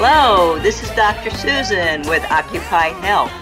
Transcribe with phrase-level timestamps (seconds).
[0.00, 1.28] Hello, this is Dr.
[1.30, 3.32] Susan with Occupy Health.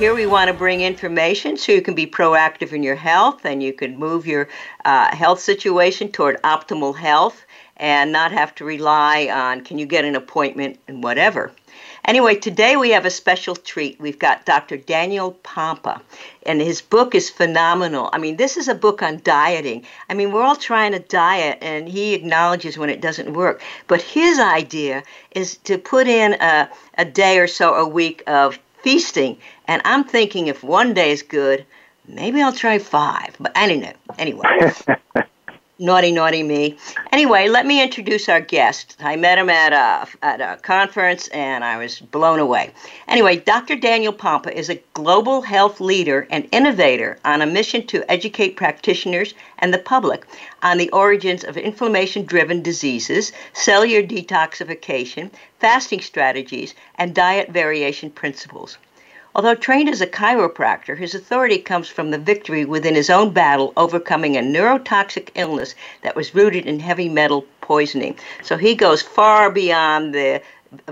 [0.00, 3.62] Here we want to bring information so you can be proactive in your health and
[3.62, 4.48] you can move your
[4.84, 7.46] uh, health situation toward optimal health
[7.76, 11.52] and not have to rely on can you get an appointment and whatever.
[12.04, 14.00] Anyway, today we have a special treat.
[14.00, 14.76] We've got Dr.
[14.76, 16.00] Daniel Pompa,
[16.44, 18.10] and his book is phenomenal.
[18.12, 19.86] I mean, this is a book on dieting.
[20.10, 23.62] I mean, we're all trying to diet, and he acknowledges when it doesn't work.
[23.86, 26.68] But his idea is to put in a,
[26.98, 29.38] a day or so a week of feasting.
[29.68, 31.64] And I'm thinking if one day is good,
[32.08, 33.36] maybe I'll try five.
[33.38, 33.92] But I don't know.
[34.18, 34.42] Anyway.
[35.78, 36.76] naughty, naughty me.
[37.10, 38.96] Anyway, let me introduce our guest.
[39.00, 42.72] I met him at a, at a conference and I was blown away.
[43.08, 43.76] Anyway, Dr.
[43.76, 49.34] Daniel Pompa is a global health leader and innovator on a mission to educate practitioners
[49.58, 50.24] and the public
[50.62, 58.78] on the origins of inflammation driven diseases, cellular detoxification, fasting strategies, and diet variation principles.
[59.34, 63.72] Although trained as a chiropractor, his authority comes from the victory within his own battle
[63.78, 68.18] overcoming a neurotoxic illness that was rooted in heavy metal poisoning.
[68.42, 70.42] So he goes far beyond the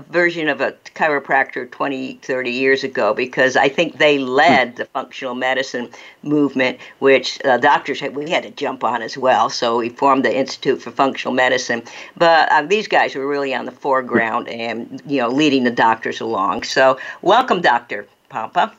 [0.09, 5.35] version of a chiropractor 20, 30 years ago because I think they led the functional
[5.35, 5.91] medicine
[6.23, 9.51] movement, which uh, doctors had, we had to jump on as well.
[9.51, 11.83] So we formed the Institute for Functional Medicine.
[12.17, 16.21] But uh, these guys were really on the foreground and, you know, leading the doctors
[16.21, 16.63] along.
[16.63, 18.73] So welcome, Doctor Pompa.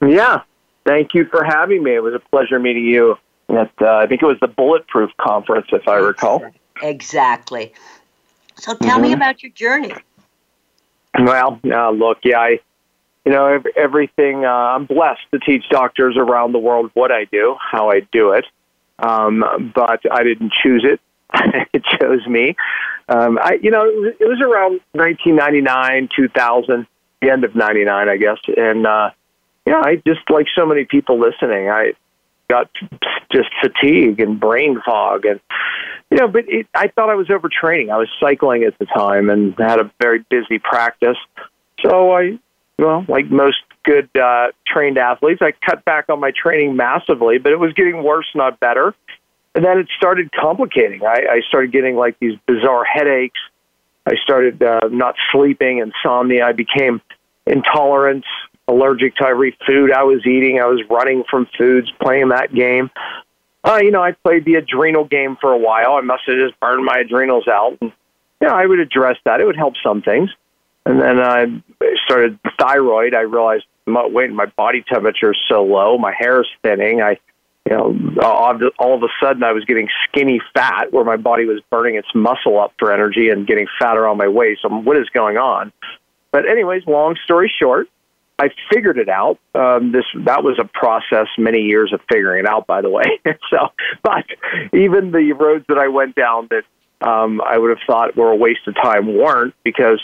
[0.00, 0.42] Yeah,
[0.84, 1.94] thank you for having me.
[1.94, 3.16] It was a pleasure meeting you
[3.48, 6.42] at, uh, I think it was the Bulletproof Conference, if I recall.
[6.82, 7.72] Exactly.
[8.56, 9.02] So tell mm-hmm.
[9.02, 9.92] me about your journey.
[11.18, 12.60] Well, uh, look, yeah, I,
[13.24, 14.44] you know, everything.
[14.44, 18.32] Uh, I'm blessed to teach doctors around the world what I do, how I do
[18.32, 18.44] it.
[18.98, 21.00] Um, but I didn't choose it;
[21.72, 22.56] it chose me.
[23.08, 26.86] Um, I, you know, it was around 1999, 2000
[27.20, 28.38] the end of '99, I guess.
[28.56, 29.10] And uh,
[29.66, 31.92] yeah, I just like so many people listening, I
[32.48, 32.70] got
[33.32, 35.40] just fatigue and brain fog, and
[36.10, 36.28] you know.
[36.28, 37.90] But it, I thought I was overtraining.
[37.90, 41.18] I was cycling at the time and had a very busy practice,
[41.82, 42.38] so I,
[42.78, 47.38] well, like most good uh, trained athletes, I cut back on my training massively.
[47.38, 48.94] But it was getting worse, not better.
[49.54, 51.02] And then it started complicating.
[51.04, 53.40] I, I started getting like these bizarre headaches
[54.06, 56.46] I started uh, not sleeping, insomnia.
[56.46, 57.00] I became
[57.46, 58.24] intolerant,
[58.66, 60.60] allergic to every food I was eating.
[60.60, 62.90] I was running from foods, playing that game.
[63.64, 65.94] Uh, you know, I played the adrenal game for a while.
[65.94, 67.76] I must have just burned my adrenals out.
[67.80, 67.92] And,
[68.40, 69.40] yeah, I would address that.
[69.40, 70.30] It would help some things.
[70.86, 71.62] And then I
[72.04, 73.14] started thyroid.
[73.14, 75.98] I realized, my, wait, my body temperature is so low.
[75.98, 77.02] My hair is thinning.
[77.02, 77.18] I
[77.68, 81.44] you know, all, all of a sudden I was getting skinny fat where my body
[81.44, 84.62] was burning its muscle up for energy and getting fatter on my waist.
[84.62, 85.72] So what is going on?
[86.30, 87.88] But anyways, long story short,
[88.38, 89.38] I figured it out.
[89.54, 93.20] Um, this that was a process, many years of figuring it out, by the way.
[93.50, 93.68] so,
[94.02, 94.24] but
[94.72, 98.36] even the roads that I went down that um, I would have thought were a
[98.36, 100.00] waste of time weren't because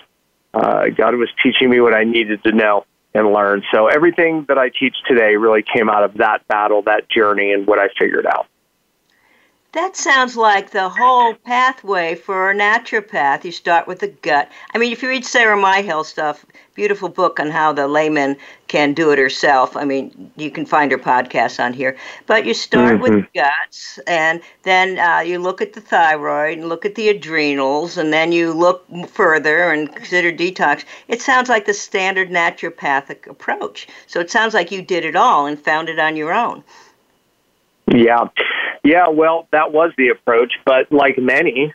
[0.53, 3.63] uh, God was teaching me what I needed to know and learn.
[3.73, 7.67] So everything that I teach today really came out of that battle, that journey, and
[7.67, 8.47] what I figured out.
[9.75, 13.45] That sounds like the whole pathway for a naturopath.
[13.45, 14.49] You start with the gut.
[14.73, 18.37] I mean, if you read Sarah Myhill stuff, beautiful book on how the layman
[18.69, 19.77] can do it herself.
[19.77, 21.97] I mean, you can find her podcast on here.
[22.27, 23.17] But you start mm-hmm.
[23.17, 27.99] with guts, and then uh, you look at the thyroid and look at the adrenals,
[27.99, 30.85] and then you look further and consider detox.
[31.09, 33.89] It sounds like the standard naturopathic approach.
[34.07, 36.63] So it sounds like you did it all and found it on your own.
[37.89, 38.29] Yeah.
[38.85, 41.73] Yeah, well, that was the approach, but like many,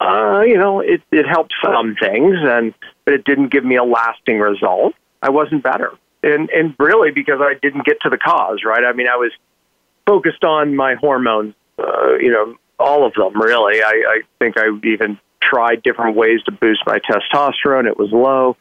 [0.00, 2.72] uh, you know, it, it helped some things, and
[3.04, 4.94] but it didn't give me a lasting result.
[5.20, 5.92] I wasn't better,
[6.22, 8.60] and and really because I didn't get to the cause.
[8.64, 8.84] Right?
[8.84, 9.32] I mean, I was
[10.06, 11.54] focused on my hormones.
[11.76, 13.82] Uh, you know, all of them really.
[13.82, 17.86] I, I think I even tried different ways to boost my testosterone.
[17.88, 18.56] It was low.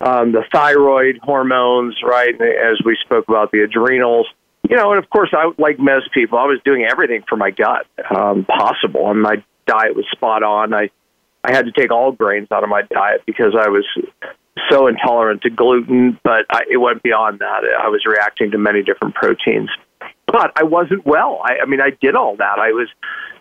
[0.00, 2.34] Um, the thyroid hormones, right?
[2.34, 4.26] As we spoke about the adrenals
[4.68, 7.50] you know, and of course, I like most people, I was doing everything for my
[7.50, 10.74] gut um, possible, and my diet was spot on.
[10.74, 10.90] I
[11.44, 13.84] I had to take all grains out of my diet because I was
[14.68, 17.62] so intolerant to gluten, but I, it went beyond that.
[17.80, 19.70] I was reacting to many different proteins,
[20.26, 21.40] but I wasn't well.
[21.44, 22.58] I, I mean, I did all that.
[22.58, 22.88] I was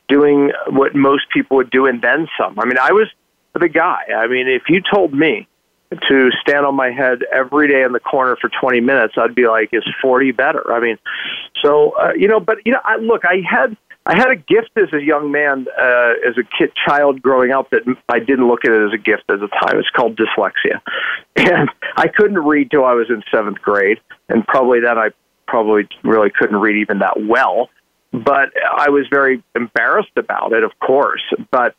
[0.07, 2.59] doing what most people would do and then some.
[2.59, 3.07] I mean, I was
[3.59, 4.03] the guy.
[4.15, 5.47] I mean, if you told me
[5.91, 9.47] to stand on my head every day in the corner for 20 minutes, I'd be
[9.47, 10.73] like, is 40 better?
[10.73, 10.97] I mean,
[11.63, 14.71] so, uh, you know, but, you know, I, look, I had, I had a gift
[14.77, 18.65] as a young man, uh, as a kid, child growing up that I didn't look
[18.65, 19.79] at it as a gift at the time.
[19.79, 20.81] It's called dyslexia.
[21.37, 23.99] And I couldn't read till I was in seventh grade.
[24.29, 25.09] And probably then I
[25.47, 27.69] probably really couldn't read even that well.
[28.13, 31.21] But I was very embarrassed about it, of course.
[31.51, 31.75] But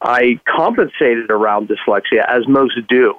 [0.00, 3.14] I compensated around dyslexia, as most do.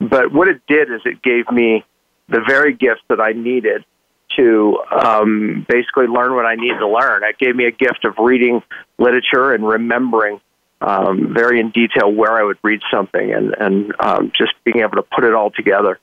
[0.00, 1.84] But what it did is it gave me
[2.28, 3.84] the very gift that I needed
[4.36, 7.22] to um, basically learn what I needed to learn.
[7.22, 8.62] It gave me a gift of reading
[8.98, 10.40] literature and remembering
[10.80, 14.96] um, very in detail where I would read something and, and um, just being able
[14.96, 15.98] to put it all together.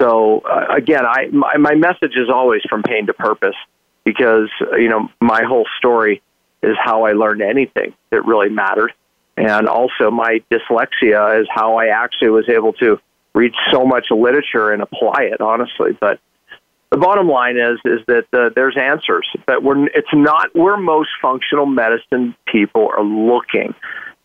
[0.00, 3.54] So, uh, again, I, my, my message is always from pain to purpose
[4.04, 6.22] because, you know, my whole story
[6.62, 8.92] is how I learned anything that really mattered.
[9.38, 12.98] And also, my dyslexia is how I actually was able to
[13.34, 15.96] read so much literature and apply it, honestly.
[16.00, 16.18] But
[16.90, 21.10] the bottom line is is that uh, there's answers that we're it's not where most
[21.22, 23.74] functional medicine people are looking.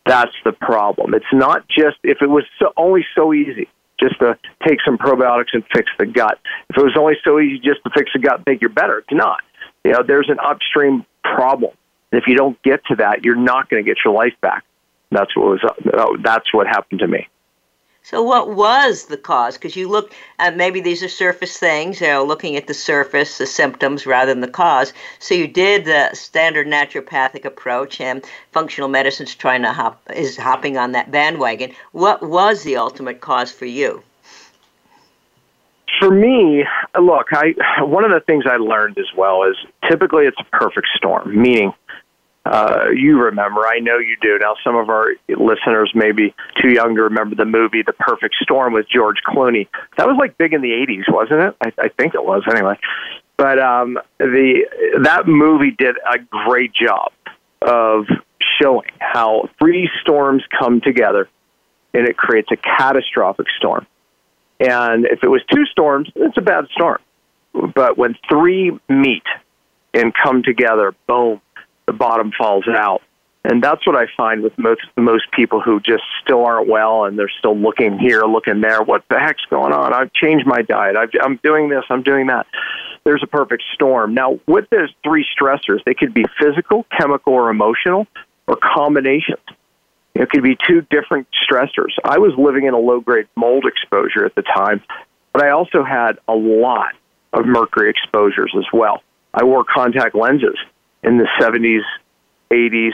[0.04, 1.14] That's the problem.
[1.14, 3.68] It's not just if it was so, only so easy
[4.00, 6.40] just to take some probiotics and fix the gut.
[6.70, 9.12] If it was only so easy just to fix the gut think you're better, it's
[9.12, 9.42] not.
[9.84, 11.72] You know, there's an upstream problem.
[12.10, 14.64] And if you don't get to that, you're not going to get your life back.
[15.14, 16.18] That's what was.
[16.22, 17.28] That's what happened to me.
[18.04, 19.56] So, what was the cause?
[19.56, 23.38] Because you look at maybe these are surface things, you know, looking at the surface,
[23.38, 24.92] the symptoms rather than the cause.
[25.20, 28.22] So, you did the standard naturopathic approach, and
[28.52, 31.72] functional medicine's trying to hop is hopping on that bandwagon.
[31.92, 34.02] What was the ultimate cause for you?
[35.98, 36.64] For me,
[37.00, 39.56] look, I one of the things I learned as well is
[39.88, 41.72] typically it's a perfect storm, meaning
[42.44, 43.66] uh, you remember.
[43.66, 44.38] I know you do.
[44.38, 48.34] Now, some of our listeners may be too young to remember the movie The Perfect
[48.42, 49.68] Storm with George Clooney.
[49.96, 51.56] That was like big in the 80s, wasn't it?
[51.60, 52.78] I, I think it was anyway.
[53.36, 54.66] But um, the
[55.02, 57.12] that movie did a great job
[57.62, 58.06] of
[58.60, 61.28] showing how three storms come together
[61.94, 63.86] and it creates a catastrophic storm.
[64.60, 67.00] And if it was two storms, it's a bad storm.
[67.74, 69.24] But when three meet
[69.92, 71.40] and come together, boom,
[71.86, 73.02] the bottom falls out.
[73.46, 77.18] And that's what I find with most most people who just still aren't well and
[77.18, 78.82] they're still looking here, looking there.
[78.82, 79.92] What the heck's going on?
[79.92, 80.96] I've changed my diet.
[80.96, 81.84] I've, I'm doing this.
[81.90, 82.46] I'm doing that.
[83.04, 84.14] There's a perfect storm.
[84.14, 88.06] Now, with those three stressors, they could be physical, chemical, or emotional,
[88.46, 89.44] or combinations.
[90.14, 91.92] It could be two different stressors.
[92.02, 94.82] I was living in a low grade mold exposure at the time,
[95.34, 96.94] but I also had a lot
[97.34, 99.02] of mercury exposures as well.
[99.34, 100.56] I wore contact lenses
[101.04, 101.82] in the 70s,
[102.50, 102.92] 80s,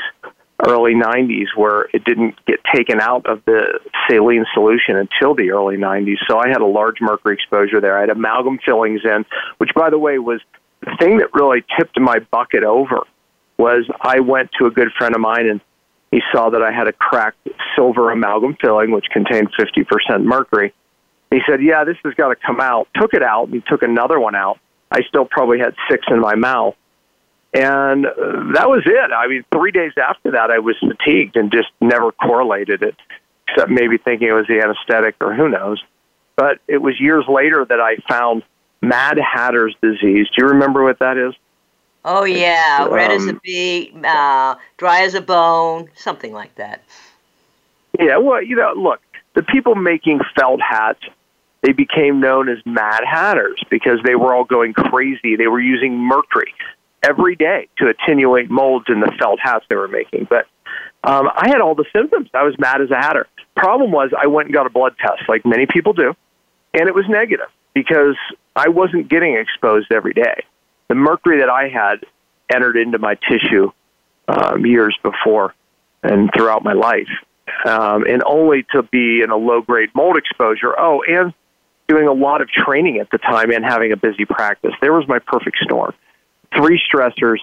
[0.67, 5.77] early 90s where it didn't get taken out of the saline solution until the early
[5.77, 6.17] 90s.
[6.29, 7.97] So I had a large mercury exposure there.
[7.97, 9.25] I had amalgam fillings in,
[9.59, 10.41] which, by the way, was
[10.81, 13.01] the thing that really tipped my bucket over.
[13.59, 15.61] Was I went to a good friend of mine and
[16.11, 20.75] he saw that I had a cracked silver amalgam filling, which contained 50% mercury.
[21.31, 24.19] He said, "Yeah, this has got to come out." Took it out and took another
[24.19, 24.59] one out.
[24.91, 26.75] I still probably had six in my mouth
[27.53, 28.13] and uh,
[28.55, 29.13] that was it.
[29.13, 32.95] I mean, three days after that, I was fatigued and just never correlated it,
[33.49, 35.83] except maybe thinking it was the anesthetic or who knows.
[36.37, 38.45] But it was years later that I found
[38.81, 40.29] Mad Hatter's disease.
[40.29, 41.35] Do you remember what that is?
[42.05, 46.83] Oh yeah, um, red as a beet, uh, dry as a bone, something like that.
[47.99, 49.01] Yeah, well, you know, look,
[49.35, 51.01] the people making felt hats,
[51.61, 55.37] they became known as Mad Hatters because they were all going crazy.
[55.37, 56.55] They were using mercury
[57.03, 60.27] every day to attenuate molds in the felt hats they were making.
[60.29, 60.47] But
[61.03, 62.29] um, I had all the symptoms.
[62.35, 63.27] I was mad as a hatter.
[63.57, 66.15] Problem was, I went and got a blood test, like many people do,
[66.75, 68.17] and it was negative because
[68.55, 70.45] I wasn't getting exposed every day.
[70.89, 72.05] The mercury that I had
[72.53, 73.71] entered into my tissue
[74.29, 75.55] um, years before
[76.03, 77.09] and throughout my life,
[77.65, 80.79] um, and only to be in a low grade mold exposure.
[80.79, 81.33] Oh, and
[81.89, 84.73] doing a lot of training at the time and having a busy practice.
[84.81, 85.93] There was my perfect storm
[86.55, 87.39] three stressors,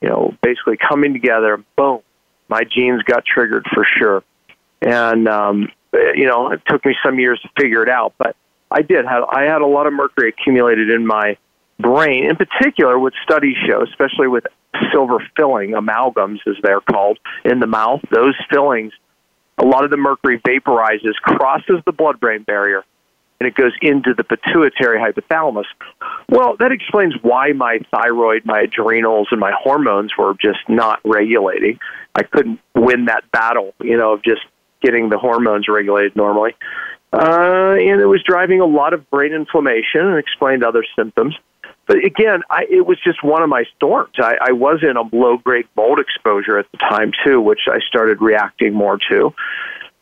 [0.00, 1.62] you know, basically coming together.
[1.76, 2.00] Boom,
[2.48, 4.22] my genes got triggered for sure,
[4.80, 8.36] and um, you know, it took me some years to figure it out, but
[8.70, 11.36] I did have I had a lot of mercury accumulated in my
[11.78, 14.44] brain, in particular, what studies show, especially with
[14.92, 18.92] silver filling amalgams, as they're called, in the mouth, those fillings,
[19.58, 22.84] a lot of the mercury vaporizes, crosses the blood brain barrier,
[23.44, 25.66] and it goes into the pituitary hypothalamus.
[26.30, 31.78] Well, that explains why my thyroid, my adrenals, and my hormones were just not regulating.
[32.14, 34.40] I couldn't win that battle, you know, of just
[34.80, 36.54] getting the hormones regulated normally.
[37.12, 41.36] Uh, and it was driving a lot of brain inflammation and explained other symptoms.
[41.86, 44.14] But again, I, it was just one of my storms.
[44.18, 47.78] I, I was in a low grade mold exposure at the time, too, which I
[47.86, 49.34] started reacting more to.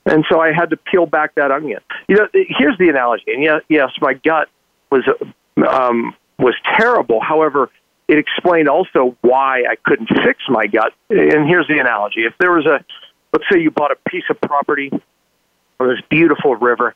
[0.04, 1.80] And so I had to peel back that onion.
[2.08, 3.24] You know, here's the analogy.
[3.28, 4.48] And yes, my gut
[4.90, 5.04] was
[5.68, 7.20] um, was terrible.
[7.20, 7.70] However,
[8.08, 10.92] it explained also why I couldn't fix my gut.
[11.08, 12.84] And here's the analogy: if there was a,
[13.32, 14.90] let's say you bought a piece of property
[15.78, 16.94] on this beautiful river,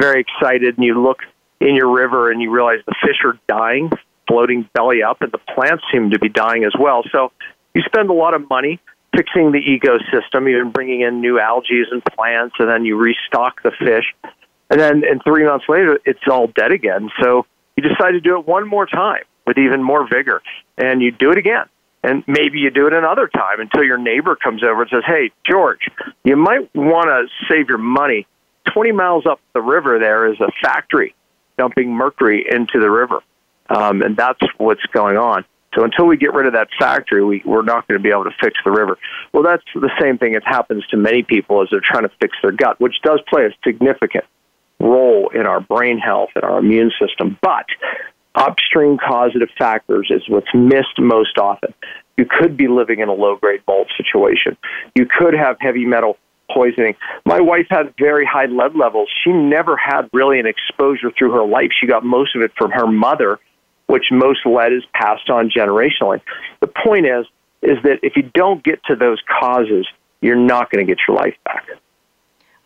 [0.00, 1.20] very excited, and you look
[1.60, 3.90] in your river and you realize the fish are dying,
[4.26, 7.02] floating belly up, and the plants seem to be dying as well.
[7.12, 7.32] So
[7.74, 8.80] you spend a lot of money
[9.16, 13.70] fixing the ecosystem, even bringing in new algae and plants, and then you restock the
[13.70, 14.14] fish.
[14.70, 17.10] And then and three months later, it's all dead again.
[17.22, 17.46] So
[17.76, 20.42] you decide to do it one more time with even more vigor,
[20.76, 21.66] and you do it again.
[22.02, 25.32] And maybe you do it another time until your neighbor comes over and says, Hey,
[25.48, 25.88] George,
[26.24, 28.26] you might want to save your money.
[28.72, 31.14] 20 miles up the river, there is a factory
[31.56, 33.20] dumping mercury into the river.
[33.68, 35.44] Um, and that's what's going on.
[35.76, 38.24] So until we get rid of that factory, we, we're not going to be able
[38.24, 38.98] to fix the river.
[39.32, 42.36] Well, that's the same thing that happens to many people as they're trying to fix
[42.42, 44.24] their gut, which does play a significant
[44.80, 47.38] role in our brain health and our immune system.
[47.42, 47.66] But
[48.34, 51.74] upstream causative factors is what's missed most often.
[52.16, 54.56] You could be living in a low grade mold situation.
[54.94, 56.16] You could have heavy metal
[56.50, 56.94] poisoning.
[57.26, 59.10] My wife had very high lead levels.
[59.24, 61.70] She never had really an exposure through her life.
[61.78, 63.38] She got most of it from her mother
[63.86, 66.20] which most lead is passed on generationally.
[66.60, 67.26] The point is,
[67.62, 69.86] is that if you don't get to those causes,
[70.20, 71.66] you're not going to get your life back.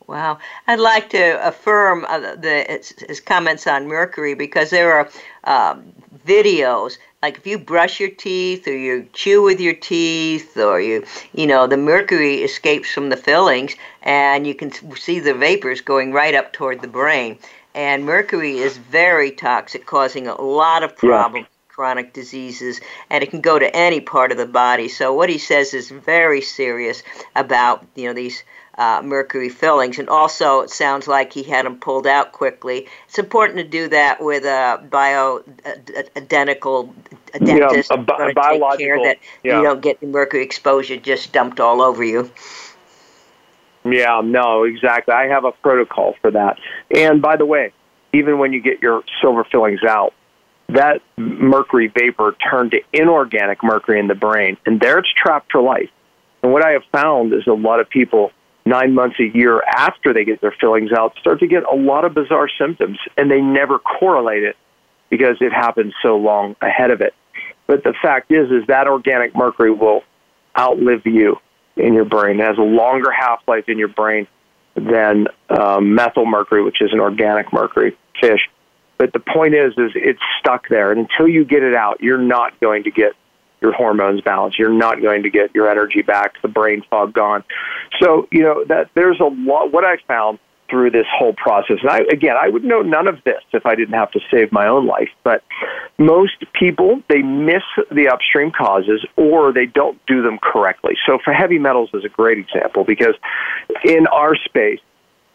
[0.07, 0.39] Wow.
[0.67, 5.09] I'd like to affirm uh, the, his, his, comments on mercury because there are
[5.45, 5.93] um,
[6.27, 11.05] videos like if you brush your teeth or you chew with your teeth or you
[11.33, 16.13] you know the mercury escapes from the fillings and you can see the vapors going
[16.13, 17.39] right up toward the brain
[17.75, 21.47] and mercury is very toxic, causing a lot of problems.
[21.49, 21.57] Yeah.
[21.69, 24.89] Chronic diseases, and it can go to any part of the body.
[24.89, 27.03] So what he says is very serious
[27.35, 28.43] about you know these
[28.77, 32.87] uh, mercury fillings, and also it sounds like he had them pulled out quickly.
[33.09, 35.43] It's important to do that with a bio
[36.17, 36.95] identical
[37.33, 37.91] dentist.
[37.91, 38.77] Yeah, a, bi- a biological.
[38.77, 39.59] Take care that yeah.
[39.59, 42.31] you don't get mercury exposure just dumped all over you.
[43.85, 45.15] Yeah, no, exactly.
[45.15, 46.59] I have a protocol for that.
[46.95, 47.73] And by the way,
[48.13, 50.13] even when you get your silver fillings out,
[50.69, 55.61] that mercury vapor turned to inorganic mercury in the brain, and there it's trapped for
[55.61, 55.91] life.
[56.43, 58.31] And what I have found is a lot of people,
[58.65, 62.05] nine months, a year after they get their fillings out, start to get a lot
[62.05, 64.57] of bizarre symptoms, and they never correlate it
[65.09, 67.15] because it happened so long ahead of it.
[67.67, 70.03] But the fact is, is that organic mercury will
[70.57, 71.39] outlive you
[71.77, 72.41] in your brain.
[72.41, 74.27] It has a longer half life in your brain
[74.75, 78.49] than um, methyl mercury, which is an organic mercury fish.
[78.99, 82.19] But the point is, is it's stuck there, and until you get it out, you're
[82.19, 83.15] not going to get
[83.61, 84.59] your hormones balanced.
[84.59, 87.45] You're not going to get your energy back, the brain fog gone.
[88.01, 89.73] So you know that there's a lot.
[89.73, 90.39] What I found
[90.71, 91.79] through this whole process.
[91.83, 94.53] And I, again, I would know none of this if I didn't have to save
[94.53, 95.11] my own life.
[95.25, 95.43] But
[95.99, 100.95] most people, they miss the upstream causes or they don't do them correctly.
[101.07, 103.15] So for heavy metals is a great example because
[103.85, 104.81] in our space,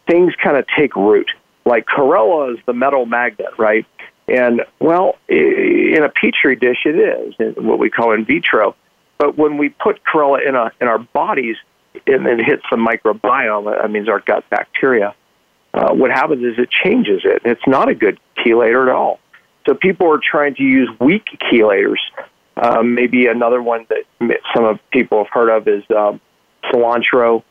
[0.08, 1.30] things kind of take root.
[1.66, 3.86] Like chlorella is the metal magnet, right?
[4.28, 8.76] And well, in a petri dish, it is what we call in vitro.
[9.18, 11.58] But when we put chlorella in a in our bodies,
[12.08, 15.16] and it hits the microbiome, that means our gut bacteria
[15.76, 17.42] uh, what happens is it changes it.
[17.44, 19.20] It's not a good chelator at all.
[19.68, 22.00] So people are trying to use weak chelators.
[22.56, 26.22] Um, maybe another one that some of people have heard of is um,
[26.72, 27.44] cilantro.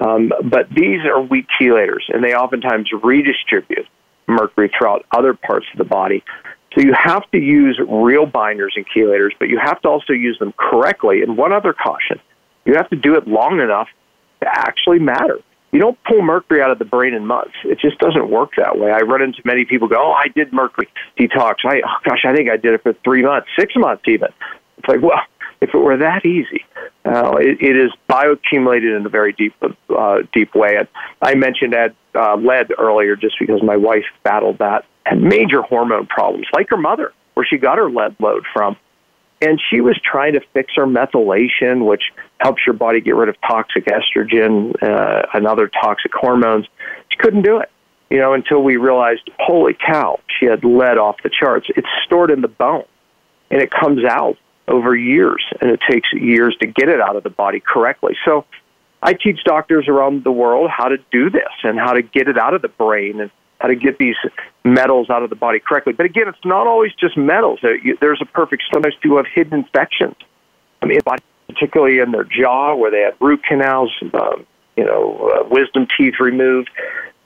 [0.00, 3.86] Um, but these are weak chelators, and they oftentimes redistribute
[4.26, 6.22] mercury throughout other parts of the body.
[6.74, 10.38] So you have to use real binders and chelators, but you have to also use
[10.38, 11.22] them correctly.
[11.22, 12.20] And one other caution
[12.64, 13.88] you have to do it long enough
[14.40, 15.40] to actually matter
[15.72, 17.54] you don't pull mercury out of the brain in months.
[17.64, 18.90] It just doesn't work that way.
[18.90, 20.88] I run into many people go, "Oh, I did mercury
[21.18, 21.56] detox.
[21.64, 24.28] I, oh gosh, I think I did it for three months, six months even."
[24.78, 25.20] It's like, well,
[25.60, 26.64] if it were that easy,
[27.04, 29.54] uh, it, it is bioaccumulated in a very deep,
[29.96, 30.76] uh, deep way.
[30.76, 30.88] And
[31.22, 36.06] I mentioned Ed, uh, lead earlier, just because my wife battled that and major hormone
[36.06, 37.12] problems, like her mother.
[37.34, 38.76] where she got her lead load from.
[39.42, 42.04] And she was trying to fix her methylation, which
[42.38, 46.66] helps your body get rid of toxic estrogen uh, and other toxic hormones.
[47.08, 47.68] She couldn't do it,
[48.08, 51.66] you know, until we realized, holy cow, she had lead off the charts.
[51.76, 52.84] It's stored in the bone,
[53.50, 57.24] and it comes out over years, and it takes years to get it out of
[57.24, 58.16] the body correctly.
[58.24, 58.44] So
[59.02, 62.38] I teach doctors around the world how to do this and how to get it
[62.38, 63.30] out of the brain and
[63.62, 64.16] how to get these
[64.64, 65.92] metals out of the body correctly.
[65.92, 67.60] But again, it's not always just metals.
[67.62, 68.64] There's a perfect.
[68.74, 70.16] Sometimes people have hidden infections.
[70.82, 70.98] I mean,
[71.48, 74.44] particularly in their jaw where they had root canals, um,
[74.76, 76.70] you know, uh, wisdom teeth removed.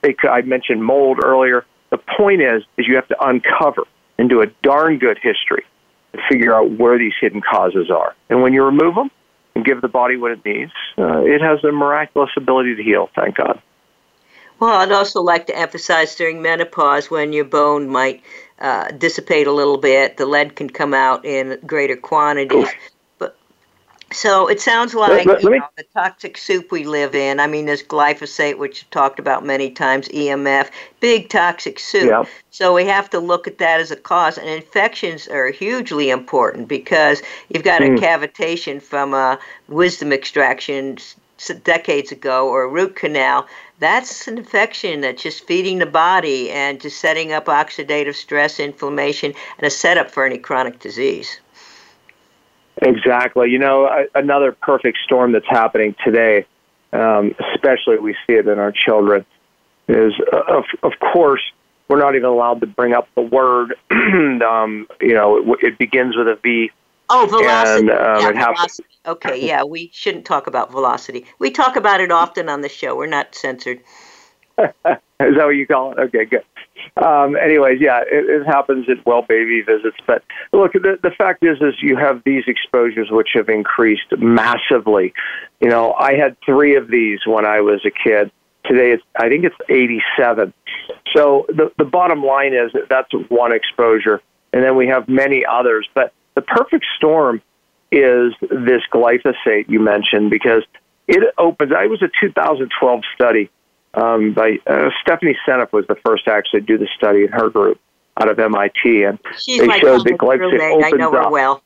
[0.02, 1.64] They, I mentioned mold earlier.
[1.88, 3.84] The point is, is you have to uncover
[4.18, 5.64] and do a darn good history
[6.12, 8.14] to figure out where these hidden causes are.
[8.28, 9.10] And when you remove them
[9.54, 13.08] and give the body what it needs, uh, it has a miraculous ability to heal.
[13.14, 13.62] Thank God.
[14.58, 18.22] Well, I'd also like to emphasize during menopause when your bone might
[18.58, 22.68] uh, dissipate a little bit, the lead can come out in greater quantities.
[23.18, 23.36] But
[24.12, 27.38] so it sounds like let, let me, know, the toxic soup we live in.
[27.38, 30.70] I mean, there's glyphosate, which you've talked about many times, EMF,
[31.00, 32.08] big toxic soup.
[32.08, 32.24] Yeah.
[32.50, 34.38] So we have to look at that as a cause.
[34.38, 37.20] And infections are hugely important because
[37.50, 37.96] you've got a hmm.
[37.96, 40.96] cavitation from a wisdom extraction
[41.64, 43.46] decades ago or a root canal
[43.78, 49.34] that's an infection that's just feeding the body and just setting up oxidative stress, inflammation,
[49.58, 51.40] and a setup for any chronic disease.
[52.82, 53.50] Exactly.
[53.50, 56.46] You know, another perfect storm that's happening today,
[56.92, 59.24] um, especially we see it in our children,
[59.88, 61.42] is uh, of, of course
[61.88, 63.74] we're not even allowed to bring up the word.
[63.90, 66.70] um, you know, it, it begins with a V
[67.08, 67.88] Oh, velocity.
[67.88, 68.84] And, um, yeah, velocity.
[69.06, 71.26] Okay, yeah, we shouldn't talk about velocity.
[71.38, 72.96] We talk about it often on the show.
[72.96, 73.80] We're not censored.
[74.58, 74.64] Is
[75.36, 75.98] that what you call it?
[75.98, 76.42] Okay, good.
[76.96, 79.96] Um, anyways, yeah, it, it happens at well baby visits.
[80.06, 80.22] But
[80.52, 85.14] look, the, the fact is, is you have these exposures which have increased massively.
[85.60, 88.30] You know, I had three of these when I was a kid.
[88.64, 90.52] Today, it's I think it's 87.
[91.14, 94.20] So the the bottom line is that that's one exposure,
[94.52, 95.88] and then we have many others.
[95.94, 97.40] But the perfect storm
[97.90, 100.64] is this glyphosate you mentioned because
[101.08, 101.72] it opens.
[101.72, 103.50] I was a 2012 study
[103.94, 107.48] um, by uh, Stephanie Seneff was the first to actually do the study in her
[107.48, 107.80] group
[108.20, 111.30] out of MIT, and she's they showed that glyphosate opens I know her up.
[111.30, 111.62] well.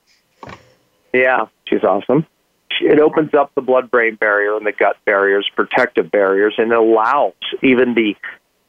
[1.13, 2.27] Yeah, she's awesome.
[2.81, 7.35] It opens up the blood-brain barrier and the gut barriers, protective barriers, and it allows
[7.63, 8.17] even the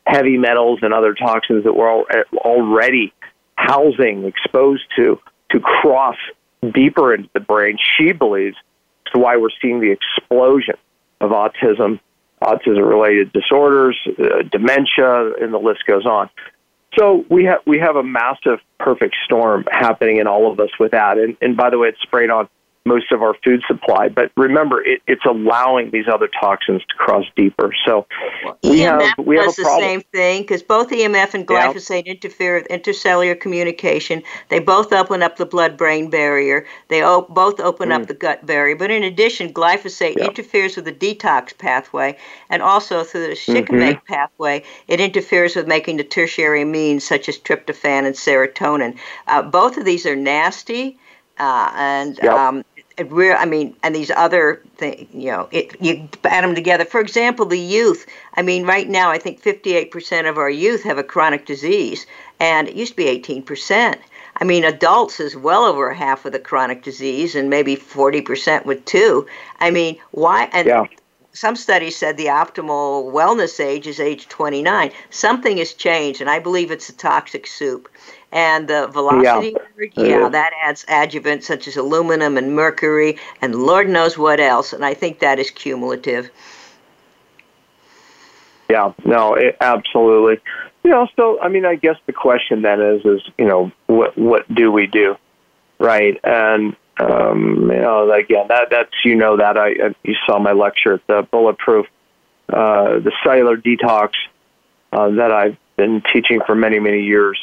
[0.06, 3.14] heavy metals and other toxins that we're already
[3.56, 5.20] housing exposed to
[5.52, 6.18] to cross
[6.70, 8.58] deeper into the brain, she believes
[9.08, 10.76] is why we're seeing the explosion
[11.20, 12.00] of autism,
[12.42, 16.30] autism related disorders, uh, dementia, and the list goes on.
[16.98, 20.92] So we have we have a massive perfect storm happening in all of us with
[20.92, 21.18] that.
[21.18, 22.50] And, and by the way, it's sprayed on
[22.86, 24.10] most of our food supply.
[24.10, 27.74] But remember, it, it's allowing these other toxins to cross deeper.
[27.86, 28.08] So
[28.64, 32.14] we EMF have we have does the same thing because both EMF and glyphosate yeah.
[32.14, 34.24] interfere with intercellular communication.
[34.50, 36.66] They both open up the blood-brain barrier.
[36.88, 38.02] They both open mm.
[38.02, 38.76] up the gut barrier.
[38.76, 40.26] But in addition, glyphosate yeah.
[40.26, 42.18] interferes with the detox pathway
[42.50, 44.14] and also through the shikimate mm-hmm.
[44.14, 44.64] pathway.
[44.88, 48.98] It interferes with making the tertiary amines such as tryptophan and serotonin.
[49.28, 50.98] Uh, both of these are nasty.
[51.38, 52.34] Uh, and yep.
[52.34, 52.64] um,
[53.02, 56.86] it real I mean, and these other things, you know, it, you add them together.
[56.86, 58.06] For example, the youth.
[58.36, 62.06] I mean, right now, I think 58% of our youth have a chronic disease,
[62.40, 63.98] and it used to be 18%.
[64.38, 68.86] I mean, adults is well over half of the chronic disease, and maybe 40% with
[68.86, 69.28] two.
[69.60, 70.50] I mean, why?
[70.54, 70.86] And yeah.
[71.34, 74.92] some studies said the optimal wellness age is age 29.
[75.10, 77.90] Something has changed, and I believe it's a toxic soup
[78.32, 79.56] and the velocity
[79.96, 80.30] yeah, yeah.
[80.30, 84.94] that adds adjuvants such as aluminum and mercury and lord knows what else and i
[84.94, 86.30] think that is cumulative.
[88.70, 90.40] Yeah no it, absolutely.
[90.84, 94.18] You know so i mean i guess the question then is is you know what
[94.18, 95.18] what do we do
[95.82, 96.20] right?
[96.24, 99.70] And um you know again that that's you know that i
[100.04, 101.88] you saw my lecture at the bulletproof
[102.50, 104.12] uh the cellular detox
[104.92, 107.40] uh, that i've been teaching for many many years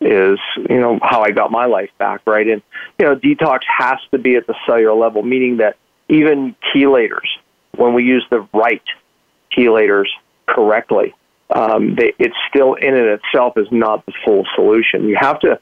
[0.00, 2.46] is you know how I got my life back, right?
[2.46, 2.62] And
[2.98, 5.76] you know, detox has to be at the cellular level, meaning that
[6.08, 7.28] even chelators,
[7.76, 8.82] when we use the right
[9.56, 10.06] chelators
[10.46, 11.14] correctly,
[11.54, 15.08] um, they, it's still in it itself is not the full solution.
[15.08, 15.60] You have to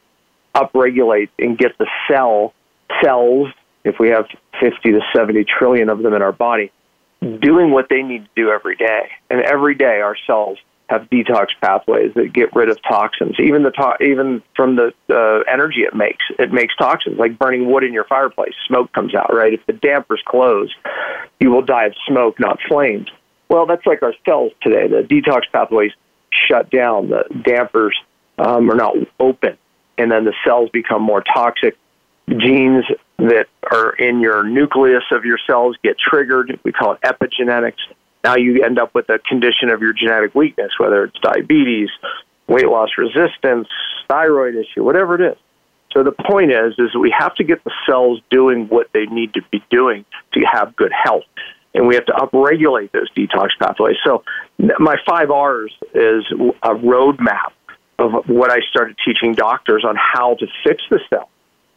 [0.55, 2.55] upregulate and get the cell
[3.03, 3.49] cells,
[3.85, 4.27] if we have
[4.61, 6.73] 50 to 70 trillion of them in our body,
[7.21, 9.11] doing what they need to do every day.
[9.31, 13.37] And every day our cells have detox pathways that get rid of toxins.
[13.39, 17.19] Even the to- even from the uh, energy it makes, it makes toxins.
[17.19, 19.33] Like burning wood in your fireplace, smoke comes out.
[19.33, 19.53] Right?
[19.53, 20.75] If the dampers close,
[21.41, 23.09] you will die of smoke, not flames.
[23.49, 24.89] Well, that's like our cells today.
[24.89, 25.93] The detox pathways
[26.31, 27.11] shut down.
[27.11, 27.97] The dampers
[28.39, 29.57] um, are not open,
[29.97, 31.77] and then the cells become more toxic.
[32.29, 32.85] Genes
[33.17, 36.61] that are in your nucleus of your cells get triggered.
[36.63, 37.79] We call it epigenetics.
[38.25, 41.89] Now you end up with a condition of your genetic weakness, whether it's diabetes,
[42.47, 43.69] weight loss resistance,
[44.09, 45.39] thyroid issue, whatever it is.
[45.93, 49.35] So the point is, is we have to get the cells doing what they need
[49.35, 50.05] to be doing
[50.35, 51.25] to have good health
[51.75, 53.97] and we have to upregulate those detox pathways.
[54.05, 54.25] So
[54.79, 56.25] my five R's is
[56.63, 57.53] a roadmap
[57.99, 61.29] of what I started teaching doctors on how to fix the cell,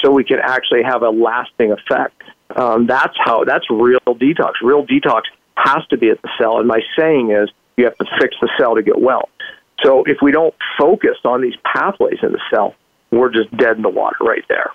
[0.01, 2.21] so we can actually have a lasting effect.
[2.56, 3.43] Um, that's how.
[3.43, 4.54] That's real detox.
[4.62, 5.23] Real detox
[5.58, 8.50] has to be at the cell, and my saying is you have to fix the
[8.60, 9.30] cell to get well.
[9.84, 12.76] So if we don't focus on these pathways in the cell,
[13.12, 14.72] we're just dead in the water right there.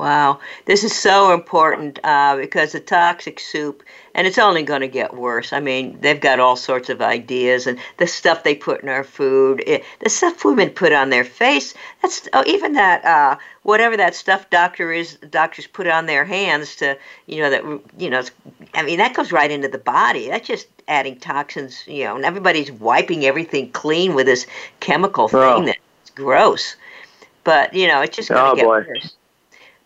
[0.00, 3.82] Wow, this is so important uh, because the toxic soup,
[4.14, 5.52] and it's only going to get worse.
[5.52, 9.04] I mean, they've got all sorts of ideas, and the stuff they put in our
[9.04, 11.74] food, it, the stuff women put on their face.
[12.00, 16.76] That's oh, even that uh, whatever that stuff doctor is, doctors put on their hands
[16.76, 17.62] to, you know, that
[17.98, 18.22] you know.
[18.72, 20.28] I mean, that goes right into the body.
[20.28, 21.86] That's just adding toxins.
[21.86, 24.46] You know, and everybody's wiping everything clean with this
[24.80, 26.76] chemical thing that's gross.
[27.44, 28.78] But you know, it's just going to oh, get boy.
[28.88, 29.14] worse.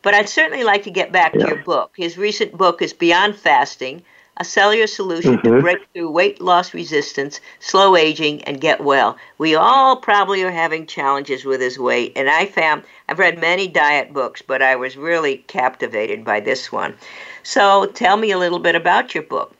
[0.04, 1.40] But I'd certainly like to get back yeah.
[1.40, 1.94] to your book.
[1.96, 4.02] His recent book is Beyond Fasting
[4.36, 5.54] A Cellular Solution mm-hmm.
[5.54, 9.16] to Break Through Weight Loss Resistance, Slow Aging, and Get Well.
[9.38, 13.66] We all probably are having challenges with his weight, and I found I've read many
[13.66, 16.94] diet books, but I was really captivated by this one.
[17.42, 19.56] So tell me a little bit about your book.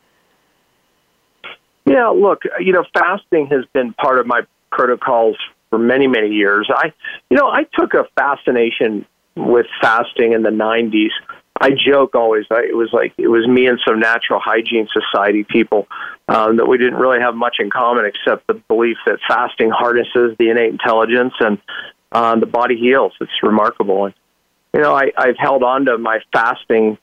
[1.85, 5.37] Yeah, look, you know, fasting has been part of my protocols
[5.71, 6.69] for many, many years.
[6.71, 6.93] I,
[7.31, 11.11] you know, I took a fascination with fasting in the 90s.
[11.59, 12.45] I joke always.
[12.51, 15.87] I, it was like it was me and some natural hygiene society people
[16.27, 20.35] um, that we didn't really have much in common except the belief that fasting harnesses
[20.37, 21.57] the innate intelligence and
[22.11, 23.13] uh, the body heals.
[23.21, 24.05] It's remarkable.
[24.05, 24.13] And
[24.73, 26.97] you know, I, I've held on to my fasting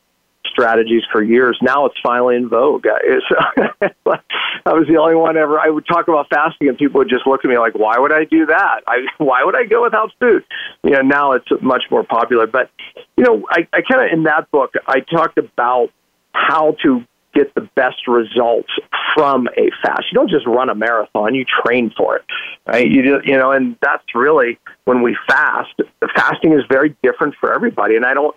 [0.47, 1.59] strategies for years.
[1.63, 2.87] Now it's finally in vogue.
[4.65, 5.59] I was the only one ever.
[5.59, 8.13] I would talk about fasting, and people would just look at me like, "Why would
[8.13, 8.81] I do that?
[8.87, 10.45] I, why would I go without food?"
[10.83, 12.47] You know, now it's much more popular.
[12.47, 12.71] But
[13.17, 15.91] you know, I, I kind of in that book, I talked about
[16.33, 18.69] how to get the best results
[19.15, 20.05] from a fast.
[20.13, 22.25] You don't just run a marathon; you train for it,
[22.67, 22.87] right?
[22.87, 25.71] You just, you know, and that's really when we fast.
[26.01, 28.37] The fasting is very different for everybody, and I don't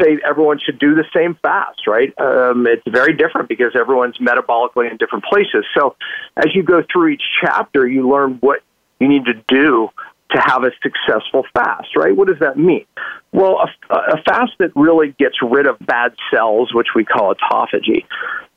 [0.00, 2.12] say everyone should do the same fast, right?
[2.18, 5.64] Um, it's very different because everyone's metabolically in different places.
[5.76, 5.96] So
[6.36, 8.60] as you go through each chapter, you learn what
[9.00, 9.88] you need to do
[10.30, 12.14] to have a successful fast, right?
[12.14, 12.84] What does that mean?
[13.32, 18.04] Well, a, a fast that really gets rid of bad cells, which we call autophagy,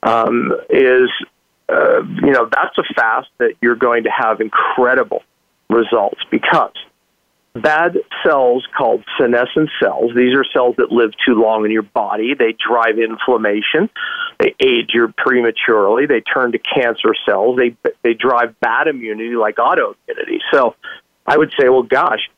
[0.04, 1.10] um, is,
[1.70, 5.24] uh, you know, that's a fast that you're going to have incredible
[5.70, 6.74] results because
[7.54, 10.12] bad cells called senescent cells.
[10.16, 12.34] These are cells that live too long in your body.
[12.34, 13.90] They drive inflammation.
[14.40, 16.06] They age you prematurely.
[16.06, 17.58] They turn to cancer cells.
[17.58, 20.40] They they drive bad immunity like autoimmunity.
[20.52, 20.76] So
[21.26, 22.30] I would say, well, gosh,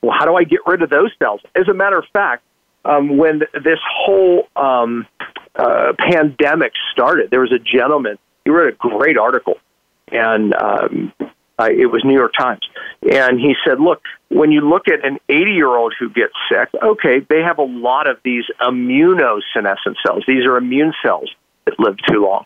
[0.00, 1.40] well, how do I get rid of those cells?
[1.54, 2.42] As a matter of fact,
[2.84, 5.06] um, when this whole um,
[5.54, 8.18] uh, pandemic started, there was a gentleman.
[8.44, 9.58] He wrote a great article,
[10.10, 11.12] and um,
[11.62, 12.60] uh, it was New York Times,
[13.10, 17.40] and he said, "Look, when you look at an 80-year-old who gets sick, okay, they
[17.40, 20.24] have a lot of these immunosenescent cells.
[20.26, 21.30] These are immune cells
[21.64, 22.44] that live too long,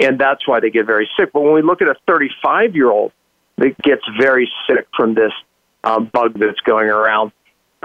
[0.00, 1.32] and that's why they get very sick.
[1.32, 3.12] But when we look at a 35-year-old
[3.58, 5.32] that gets very sick from this
[5.84, 7.32] um, bug that's going around."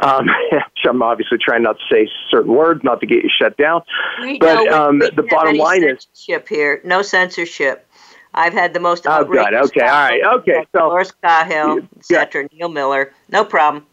[0.01, 0.27] Um,
[0.89, 3.83] I'm obviously trying not to say certain words, not to get you shut down.
[4.21, 6.07] We, but um, the bottom line is
[6.47, 6.81] here.
[6.83, 7.87] No censorship.
[8.33, 9.53] I've had the most oh, good.
[9.53, 10.65] Okay, all right, okay.
[10.73, 12.47] So Dolores Cahill, etc.
[12.51, 13.85] Neil Miller, no problem.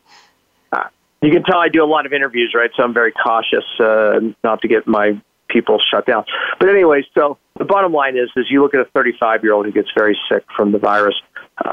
[0.72, 0.85] Uh,
[1.22, 2.70] you can tell I do a lot of interviews, right?
[2.76, 6.24] So I'm very cautious uh, not to get my people shut down.
[6.59, 9.66] But anyway, so the bottom line is, is you look at a 35 year old
[9.66, 11.14] who gets very sick from the virus.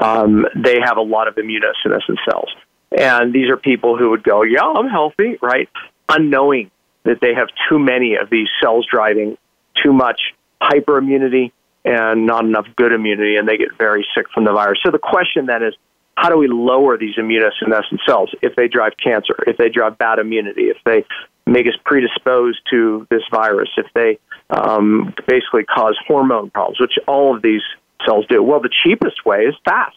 [0.00, 2.50] Um, they have a lot of immunosenescent cells,
[2.96, 5.68] and these are people who would go, "Yeah, I'm healthy," right?
[6.10, 6.70] Unknowing
[7.04, 9.38] that they have too many of these cells driving
[9.82, 10.20] too much
[10.60, 11.52] hyperimmunity
[11.88, 14.78] and not enough good immunity, and they get very sick from the virus.
[14.84, 15.74] So the question then is,
[16.16, 20.18] how do we lower these immunosenescent cells if they drive cancer, if they drive bad
[20.18, 21.04] immunity, if they
[21.46, 24.18] make us predisposed to this virus, if they
[24.50, 27.62] um, basically cause hormone problems, which all of these
[28.04, 28.42] cells do?
[28.42, 29.96] Well, the cheapest way is fast.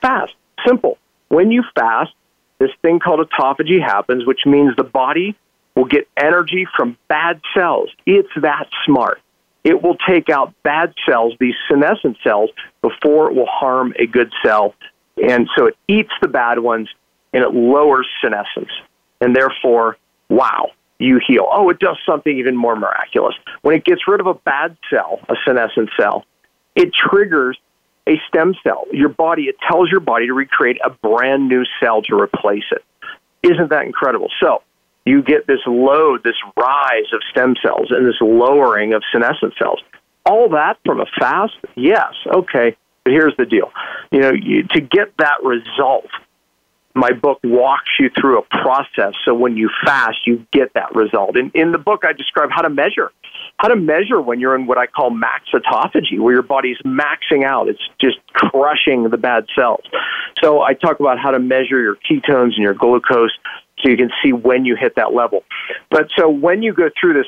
[0.00, 0.34] Fast.
[0.64, 0.98] Simple.
[1.28, 2.12] When you fast,
[2.58, 5.34] this thing called autophagy happens, which means the body
[5.74, 7.90] will get energy from bad cells.
[8.06, 9.20] It's that smart.
[9.66, 12.50] It will take out bad cells, these senescent cells,
[12.82, 14.76] before it will harm a good cell.
[15.20, 16.88] And so it eats the bad ones
[17.32, 18.70] and it lowers senescence.
[19.20, 19.96] And therefore,
[20.28, 21.48] wow, you heal.
[21.50, 23.34] Oh, it does something even more miraculous.
[23.62, 26.24] When it gets rid of a bad cell, a senescent cell,
[26.76, 27.58] it triggers
[28.06, 28.84] a stem cell.
[28.92, 32.84] Your body, it tells your body to recreate a brand new cell to replace it.
[33.42, 34.28] Isn't that incredible?
[34.40, 34.62] So
[35.06, 39.80] you get this load, this rise of stem cells, and this lowering of senescent cells.
[40.26, 41.54] All that from a fast?
[41.76, 42.12] Yes.
[42.26, 42.76] Okay.
[43.04, 43.70] But here's the deal.
[44.10, 46.08] You know, you, to get that result,
[46.94, 49.14] my book walks you through a process.
[49.24, 51.36] So when you fast, you get that result.
[51.36, 53.12] In, in the book, I describe how to measure
[53.58, 57.44] how to measure when you're in what I call max autophagy, where your body's maxing
[57.44, 57.68] out.
[57.68, 59.82] It's just crushing the bad cells.
[60.42, 63.32] So I talk about how to measure your ketones and your glucose
[63.78, 65.44] so you can see when you hit that level.
[65.90, 67.26] But so when you go through this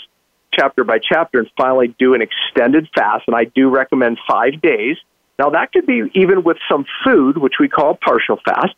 [0.52, 4.96] chapter by chapter and finally do an extended fast, and I do recommend five days.
[5.38, 8.74] Now that could be even with some food, which we call partial fast.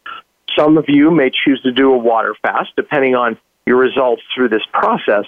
[0.58, 4.48] Some of you may choose to do a water fast, depending on your results through
[4.48, 5.24] this process.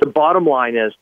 [0.00, 0.92] The bottom line is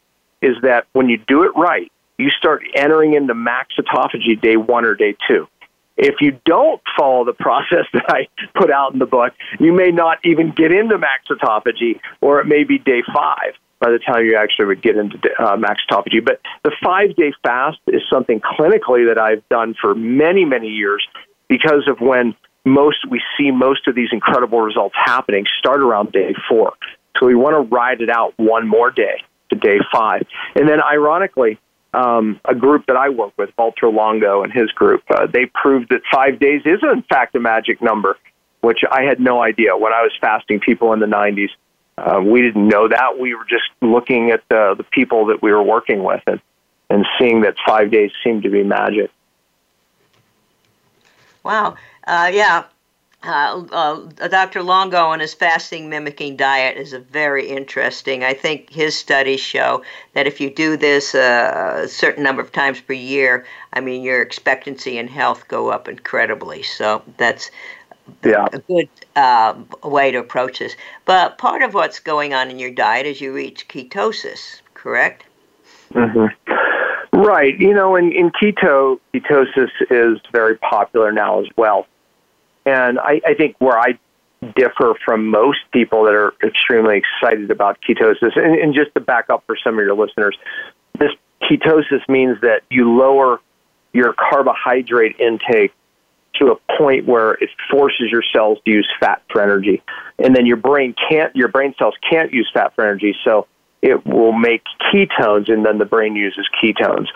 [0.40, 4.84] is that when you do it right, you start entering into max autophagy day one
[4.84, 5.48] or day two.
[5.96, 8.28] If you don't follow the process that I
[8.58, 12.46] put out in the book, you may not even get into max autophagy, or it
[12.46, 16.24] may be day five by the time you actually would get into uh, max autophagy.
[16.24, 21.06] But the five day fast is something clinically that I've done for many, many years
[21.48, 26.34] because of when most we see most of these incredible results happening start around day
[26.48, 26.72] four.
[27.18, 30.26] So we want to ride it out one more day to day five.
[30.54, 31.58] And then, ironically,
[31.94, 35.90] um, a group that I work with, Walter Longo and his group, uh, they proved
[35.90, 38.18] that five days is, in fact, a magic number,
[38.60, 41.50] which I had no idea when I was fasting people in the 90s.
[41.96, 43.18] Uh, we didn't know that.
[43.18, 46.40] We were just looking at the, the people that we were working with and,
[46.90, 49.10] and seeing that five days seemed to be magic.
[51.44, 51.76] Wow.
[52.06, 52.64] Uh, yeah,
[53.26, 54.62] uh, uh, Dr.
[54.62, 58.22] Longo and his fasting mimicking diet is a very interesting.
[58.22, 59.82] I think his studies show
[60.12, 64.02] that if you do this uh, a certain number of times per year, I mean,
[64.02, 66.62] your expectancy and health go up incredibly.
[66.62, 67.50] So that's
[68.24, 68.46] yeah.
[68.52, 70.76] a good uh, way to approach this.
[71.04, 75.24] But part of what's going on in your diet is you reach ketosis, correct?
[75.92, 77.18] Mm-hmm.
[77.18, 77.58] Right.
[77.58, 81.86] You know, in, in keto, ketosis is very popular now as well.
[82.66, 83.98] And I, I think where I
[84.56, 89.30] differ from most people that are extremely excited about ketosis, and, and just to back
[89.30, 90.36] up for some of your listeners,
[90.98, 91.10] this
[91.42, 93.40] ketosis means that you lower
[93.92, 95.72] your carbohydrate intake
[96.36, 99.82] to a point where it forces your cells to use fat for energy.
[100.18, 103.46] And then your brain can't your brain cells can't use fat for energy so
[103.82, 107.06] it will make ketones and then the brain uses ketones.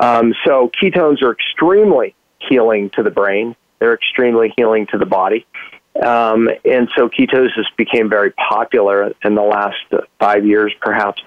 [0.00, 5.46] Um, so ketones are extremely healing to the brain they're extremely healing to the body.
[6.02, 9.76] Um, and so ketosis became very popular in the last
[10.20, 11.20] five years, perhaps.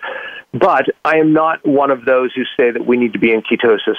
[0.54, 3.42] But I am not one of those who say that we need to be in
[3.42, 3.98] ketosis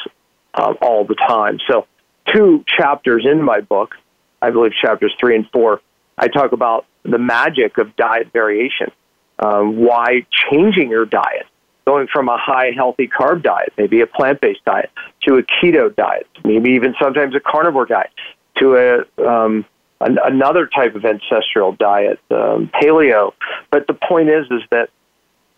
[0.55, 1.59] uh, all the time.
[1.67, 1.87] So,
[2.33, 3.97] two chapters in my book,
[4.41, 5.81] I believe chapters three and four,
[6.17, 8.93] I talk about the magic of diet variation,
[9.38, 11.47] um, why changing your diet,
[11.87, 14.91] going from a high healthy carb diet, maybe a plant based diet,
[15.23, 18.11] to a keto diet, maybe even sometimes a carnivore diet,
[18.59, 19.65] to a um,
[20.01, 23.33] an, another type of ancestral diet, um, paleo.
[23.71, 24.91] But the point is, is that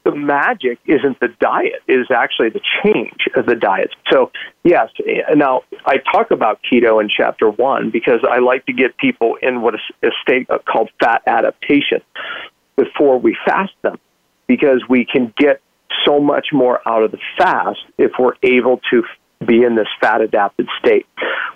[0.05, 3.91] the magic isn't the diet; it is actually the change of the diet.
[4.13, 4.31] So,
[4.63, 4.91] yes.
[5.35, 9.63] Now, I talk about keto in chapter one because I like to get people in
[9.63, 12.03] what is a state called fat adaptation
[12.77, 13.99] before we fast them,
[14.47, 15.63] because we can get
[16.05, 19.05] so much more out of the fast if we're able to
[19.45, 21.07] be in this fat adapted state.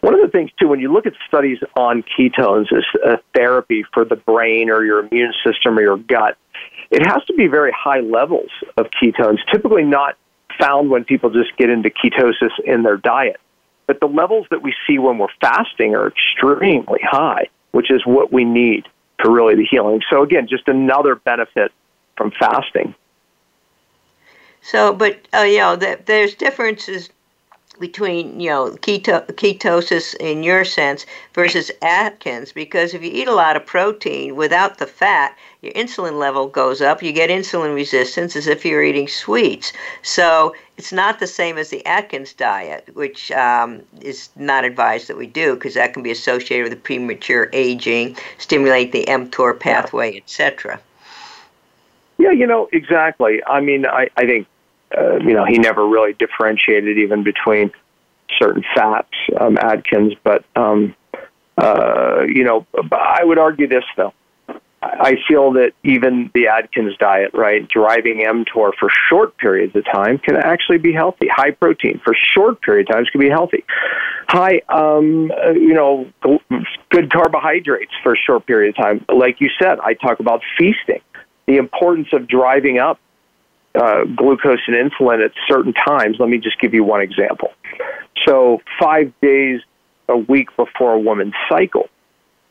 [0.01, 3.85] One of the things, too, when you look at studies on ketones as a therapy
[3.93, 6.37] for the brain or your immune system or your gut,
[6.91, 10.17] it has to be very high levels of ketones, typically not
[10.59, 13.41] found when people just get into ketosis in their diet.
[13.87, 18.33] But the levels that we see when we're fasting are extremely high, which is what
[18.33, 18.87] we need
[19.21, 20.03] for really the healing.
[20.11, 21.73] So, again, just another benefit
[22.17, 22.95] from fasting.
[24.61, 27.11] So, but uh, you know, there's differences
[27.79, 33.35] between you know keto- ketosis in your sense versus Atkins because if you eat a
[33.35, 37.03] lot of protein without the fat, your insulin level goes up.
[37.03, 39.73] You get insulin resistance as if you're eating sweets.
[40.03, 45.17] So it's not the same as the Atkins diet, which um, is not advised that
[45.17, 50.81] we do because that can be associated with premature aging, stimulate the mTOR pathway, etc.
[52.19, 53.43] Yeah, you know exactly.
[53.45, 54.47] I mean, I, I think
[54.97, 57.71] uh, you know, he never really differentiated even between
[58.39, 60.15] certain fats, um, Atkins.
[60.23, 60.95] But, um,
[61.57, 64.15] uh, you know, I would argue this, though.
[64.81, 70.19] I feel that even the Atkins diet, right, driving mTOR for short periods of time
[70.19, 71.27] can actually be healthy.
[71.29, 73.65] High protein for short periods of times can be healthy.
[74.29, 76.09] High, um, uh, you know,
[76.91, 79.05] good carbohydrates for a short period of time.
[79.13, 81.01] Like you said, I talk about feasting,
[81.47, 83.01] the importance of driving up
[83.75, 86.17] uh, glucose and insulin at certain times.
[86.19, 87.53] Let me just give you one example.
[88.27, 89.61] So, five days
[90.09, 91.89] a week before a woman's cycle,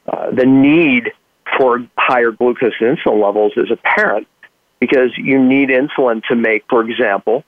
[0.07, 1.11] uh, the need
[1.57, 4.27] for higher glucose and insulin levels is apparent
[4.79, 7.43] because you need insulin to make, for example,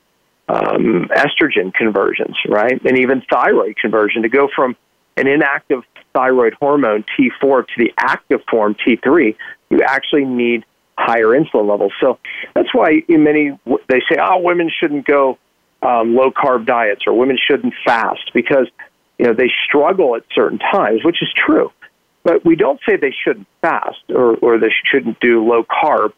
[0.47, 2.83] um, estrogen conversions, right?
[2.83, 4.75] And even thyroid conversion to go from
[5.15, 9.35] an inactive thyroid hormone T4 to the active form T3,
[9.69, 10.65] you actually need
[10.99, 11.93] higher insulin levels.
[11.99, 12.19] So
[12.53, 13.57] that's why in many
[13.87, 15.37] they say, oh, women shouldn't go
[15.81, 18.67] um, low carb diets or women shouldn't fast because
[19.17, 21.71] you know they struggle at certain times, which is true.
[22.23, 26.11] But we don't say they shouldn't fast or, or they shouldn't do low carb.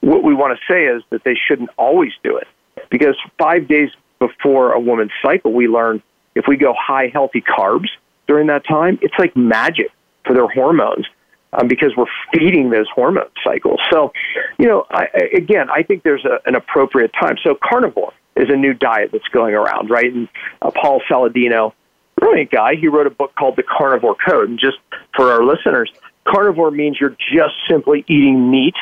[0.00, 2.46] What we want to say is that they shouldn't always do it
[2.88, 6.02] because five days before a woman's cycle, we learn
[6.34, 7.88] if we go high healthy carbs
[8.28, 9.90] during that time, it's like magic
[10.24, 11.06] for their hormones
[11.52, 13.80] um, because we're feeding those hormone cycles.
[13.90, 14.12] So,
[14.58, 17.36] you know, I, again, I think there's a, an appropriate time.
[17.42, 20.12] So, carnivore is a new diet that's going around, right?
[20.12, 20.28] And
[20.62, 21.72] uh, Paul Saladino,
[22.16, 24.48] brilliant guy, he wrote a book called The Carnivore Code.
[24.48, 24.78] And just
[25.14, 25.90] for our listeners,
[26.24, 28.74] carnivore means you're just simply eating meat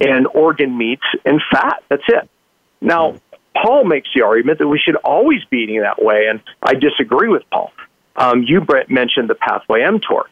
[0.00, 1.82] and organ meats and fat.
[1.88, 2.28] That's it.
[2.80, 3.16] Now,
[3.54, 7.28] Paul makes the argument that we should always be eating that way, and I disagree
[7.28, 7.72] with Paul.
[8.16, 10.24] Um, you mentioned the pathway mTOR.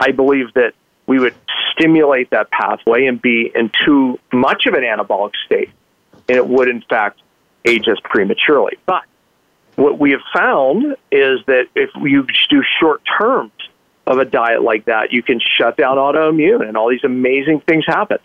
[0.00, 0.72] I believe that
[1.06, 1.34] we would
[1.72, 5.70] stimulate that pathway and be in too much of an anabolic state,
[6.28, 7.20] and it would, in fact,
[7.64, 8.76] age us prematurely.
[8.86, 9.02] But
[9.76, 13.52] what we have found is that if you do short terms
[14.06, 17.84] of a diet like that, you can shut down autoimmune and all these amazing things
[17.86, 18.18] happen.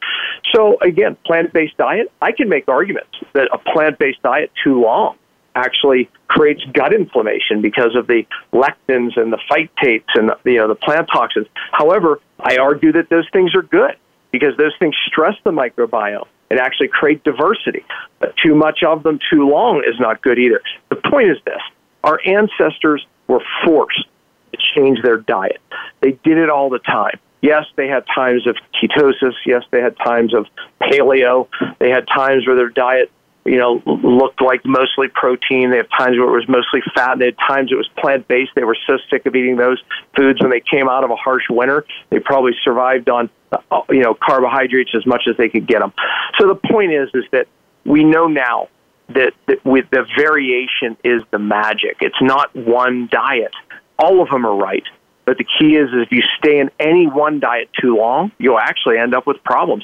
[0.54, 4.82] So, again, plant based diet, I can make arguments that a plant based diet too
[4.82, 5.18] long
[5.58, 10.68] actually creates gut inflammation because of the lectins and the phytates and the, you know
[10.68, 11.48] the plant toxins.
[11.72, 13.96] However, I argue that those things are good
[14.32, 17.84] because those things stress the microbiome and actually create diversity.
[18.20, 20.62] But too much of them too long is not good either.
[20.90, 21.62] The point is this:
[22.04, 24.06] our ancestors were forced
[24.52, 25.62] to change their diet.
[26.02, 27.20] They did it all the time.
[27.42, 29.34] Yes, they had times of ketosis.
[29.46, 30.48] Yes, they had times of
[30.82, 31.48] paleo.
[31.80, 33.12] They had times where their diet
[33.48, 35.72] you know, looked like mostly protein.
[35.72, 37.18] They have times where it was mostly fat.
[37.18, 38.52] They had times it was plant based.
[38.56, 39.82] They were so sick of eating those
[40.16, 41.86] foods when they came out of a harsh winter.
[42.10, 45.94] They probably survived on, uh, you know, carbohydrates as much as they could get them.
[46.38, 47.48] So the point is, is that
[47.86, 48.68] we know now
[49.10, 51.98] that, that with the variation is the magic.
[52.02, 53.54] It's not one diet.
[53.98, 54.84] All of them are right.
[55.28, 58.58] But the key is, is if you stay in any one diet too long, you'll
[58.58, 59.84] actually end up with problems.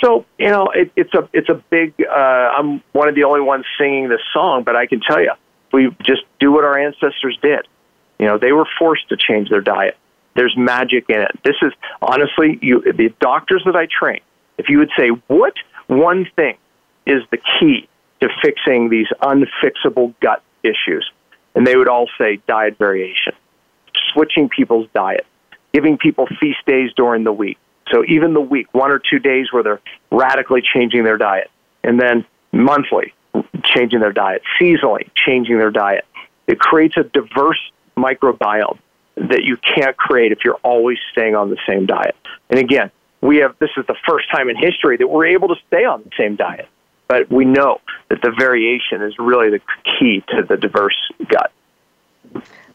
[0.00, 1.94] So you know, it, it's a it's a big.
[2.00, 5.32] Uh, I'm one of the only ones singing this song, but I can tell you,
[5.72, 7.66] we just do what our ancestors did.
[8.20, 9.96] You know, they were forced to change their diet.
[10.36, 11.40] There's magic in it.
[11.42, 14.20] This is honestly, you the doctors that I train.
[14.58, 15.54] If you would say what
[15.88, 16.56] one thing
[17.04, 17.88] is the key
[18.20, 21.10] to fixing these unfixable gut issues,
[21.56, 23.34] and they would all say diet variation
[24.14, 25.26] switching people's diet,
[25.72, 27.58] giving people feast days during the week.
[27.90, 31.50] So even the week, one or two days where they're radically changing their diet,
[31.82, 33.12] and then monthly,
[33.62, 36.06] changing their diet, seasonally, changing their diet.
[36.46, 37.60] It creates a diverse
[37.96, 38.78] microbiome
[39.16, 42.16] that you can't create if you're always staying on the same diet.
[42.50, 45.56] And again, we have this is the first time in history that we're able to
[45.66, 46.68] stay on the same diet.
[47.06, 50.96] But we know that the variation is really the key to the diverse
[51.28, 51.52] gut.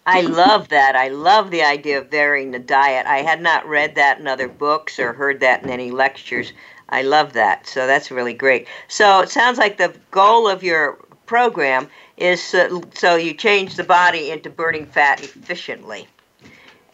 [0.10, 0.95] I love that.
[0.95, 3.06] I love the idea of varying the diet.
[3.06, 6.53] I had not read that in other books or heard that in any lectures.
[6.89, 7.68] I love that.
[7.68, 8.68] So that's really great.
[8.88, 11.88] So it sounds like the goal of your program
[12.18, 16.07] is uh, so you change the body into burning fat efficiently,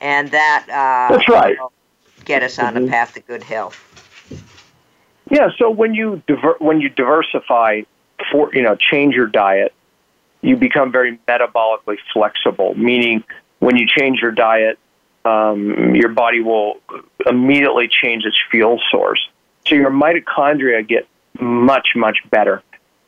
[0.02, 1.58] and that uh, that's right.
[2.26, 2.86] Get us on mm-hmm.
[2.86, 3.82] a path to good health.
[5.30, 5.50] Yeah.
[5.58, 7.82] So when you diver- when you diversify,
[8.32, 9.74] for you know, change your diet
[10.46, 13.24] you become very metabolically flexible, meaning
[13.60, 14.78] when you change your diet,
[15.26, 16.78] um, your body will
[17.26, 19.28] immediately change its fuel source.
[19.66, 21.08] So your mitochondria get
[21.40, 22.62] much, much better.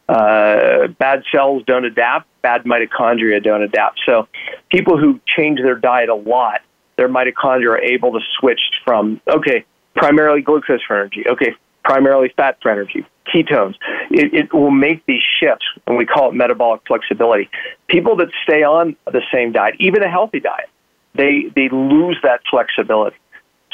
[0.09, 3.99] Uh, bad cells don't adapt, bad mitochondria don't adapt.
[4.05, 4.27] So
[4.71, 6.61] people who change their diet a lot,
[6.95, 9.65] their mitochondria are able to switch from, okay,
[9.95, 11.55] primarily glucose for energy, okay,
[11.87, 13.75] primarily fat for energy, ketones.
[14.11, 17.49] It, it will make these shifts, and we call it metabolic flexibility.
[17.87, 20.69] People that stay on the same diet, even a healthy diet,
[21.15, 23.15] they, they lose that flexibility.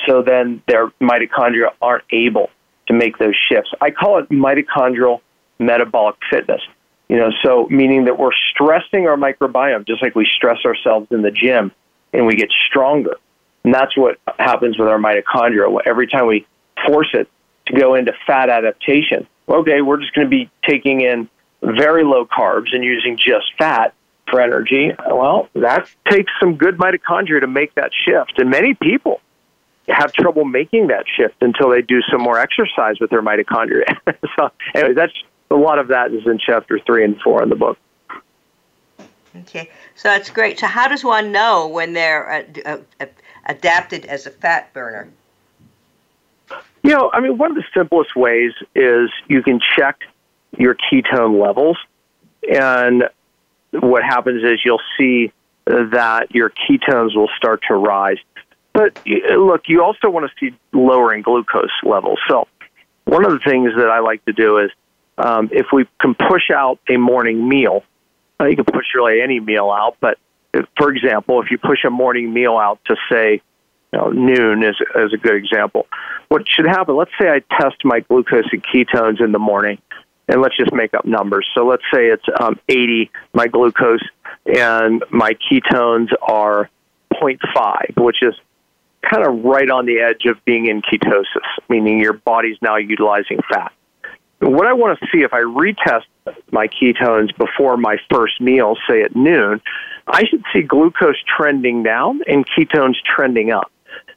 [0.06, 2.52] So then their mitochondria aren't able
[2.88, 3.72] to make those shifts.
[3.82, 5.22] I call it mitochondrial
[5.58, 6.62] metabolic fitness.
[7.10, 11.24] You know, so meaning that we're stressing our microbiome just like we stress ourselves in
[11.24, 11.72] the gym
[12.12, 13.16] and we get stronger.
[13.64, 15.80] And that's what happens with our mitochondria.
[15.86, 16.46] Every time we
[16.86, 17.28] force it
[17.68, 21.30] to go into fat adaptation, okay, we're just going to be taking in
[21.62, 23.94] very low carbs and using just fat
[24.30, 24.92] for energy.
[25.10, 28.40] Well, that takes some good mitochondria to make that shift.
[28.40, 29.22] And many people
[29.88, 33.98] have trouble making that shift until they do some more exercise with their mitochondria.
[34.36, 35.14] so, anyway, that's
[35.52, 37.78] a lot of that is in chapter three and four in the book.
[39.42, 40.60] Okay, so that's great.
[40.60, 43.06] So, how does one know when they're uh, uh,
[43.46, 45.10] adapted as a fat burner?
[46.84, 50.02] You know, I mean, one of the simplest ways is you can check
[50.58, 51.78] your ketone levels,
[52.48, 53.06] and
[53.72, 55.32] what happens is you'll see
[55.66, 58.18] that your ketones will start to rise.
[58.74, 62.20] But look, you also want to see lowering glucose levels.
[62.28, 62.48] So,
[63.06, 64.72] one of the things that I like to do is
[65.18, 67.84] um, if we can push out a morning meal,
[68.42, 70.18] uh, you can push really any meal out, but
[70.54, 73.42] if, for example, if you push a morning meal out to say,
[73.94, 75.88] know, noon is, is a good example.
[76.28, 79.78] What should happen, let's say I test my glucose and ketones in the morning,
[80.28, 81.48] and let's just make up numbers.
[81.56, 84.04] So let's say it's um, 80, my glucose,
[84.46, 86.70] and my ketones are
[87.14, 88.34] 0.5, which is
[89.10, 91.26] kind of right on the edge of being in ketosis,
[91.70, 93.72] meaning your body's now utilizing fat.
[94.40, 96.06] What I want to see if I retest
[96.52, 99.62] my ketones before my first meal, say at noon,
[100.08, 103.72] I should see glucose trending down and ketones trending up.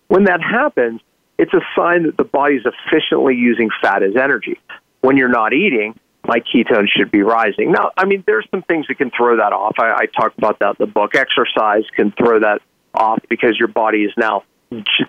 [0.09, 1.01] When that happens,
[1.39, 4.59] it's a sign that the body's efficiently using fat as energy.
[5.01, 7.73] When you're not eating, my ketones should be rising.
[7.73, 9.75] Now, I mean, there's some things that can throw that off.
[9.79, 11.15] I, I talk about that in the book.
[11.15, 12.63] Exercise can throw that
[12.95, 14.43] off because your body is now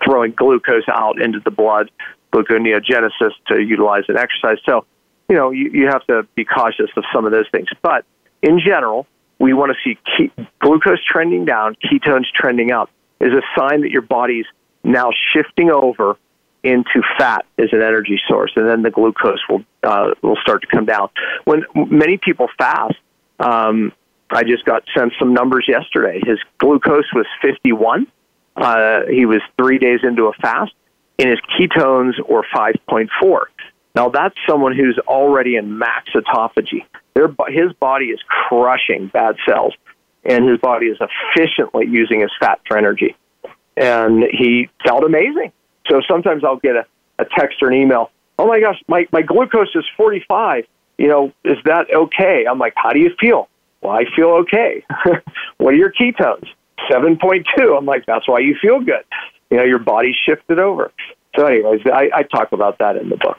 [0.04, 1.90] throwing glucose out into the blood,
[2.32, 4.58] gluconeogenesis to utilize in exercise.
[4.64, 4.84] So,
[5.28, 7.68] you know, you, you have to be cautious of some of those things.
[7.82, 8.04] But
[8.42, 9.06] in general,
[9.38, 12.90] we want to see ke- glucose trending down, ketones trending up,
[13.20, 14.46] is a sign that your body's
[14.84, 16.16] now shifting over
[16.62, 20.66] into fat as an energy source, and then the glucose will uh, will start to
[20.66, 21.08] come down.
[21.44, 22.96] When many people fast,
[23.38, 23.92] um,
[24.30, 26.20] I just got sent some numbers yesterday.
[26.24, 28.06] His glucose was 51.
[28.56, 30.72] Uh, he was three days into a fast,
[31.18, 33.08] and his ketones were 5.4.
[33.94, 36.84] Now that's someone who's already in max autophagy.
[37.14, 39.74] Their, his body is crushing bad cells,
[40.24, 43.16] and his body is efficiently using his fat for energy.
[43.78, 45.52] And he felt amazing.
[45.88, 46.86] So sometimes I'll get a,
[47.18, 48.10] a text or an email.
[48.38, 50.64] Oh my gosh, my, my glucose is 45.
[50.98, 52.44] You know, is that okay?
[52.50, 53.48] I'm like, how do you feel?
[53.80, 54.84] Well, I feel okay.
[55.58, 56.48] what are your ketones?
[56.90, 57.76] 7.2.
[57.76, 59.04] I'm like, that's why you feel good.
[59.50, 60.92] You know, your body shifted over.
[61.36, 63.38] So, anyways, I, I talk about that in the book.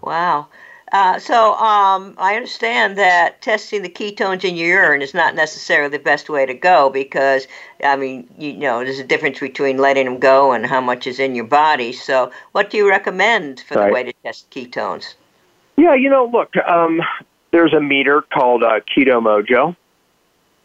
[0.00, 0.48] Wow.
[0.92, 5.88] Uh, so um, I understand that testing the ketones in your urine is not necessarily
[5.88, 7.48] the best way to go because
[7.82, 11.18] I mean you know there's a difference between letting them go and how much is
[11.18, 11.92] in your body.
[11.92, 13.86] So what do you recommend for right.
[13.86, 15.14] the way to test ketones?
[15.76, 17.00] Yeah, you know, look, um,
[17.52, 19.74] there's a meter called uh, Keto Mojo,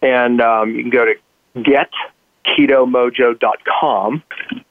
[0.01, 1.15] and um, you can go to
[2.57, 4.23] getketomojo.com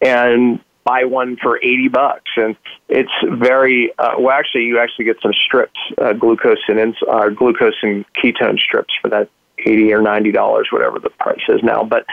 [0.03, 2.31] and buy one for 80 bucks.
[2.37, 2.57] And
[2.89, 7.29] it's very uh, well actually you actually get some strips uh, glucose and ins- uh,
[7.31, 9.29] glucose and ketone strips for that
[9.59, 11.83] 80 or 90 dollars whatever the price is now.
[11.83, 12.07] But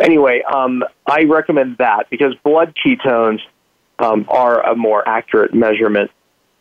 [0.00, 3.40] anyway um, i recommend that because blood ketones
[3.98, 6.10] um, are a more accurate measurement.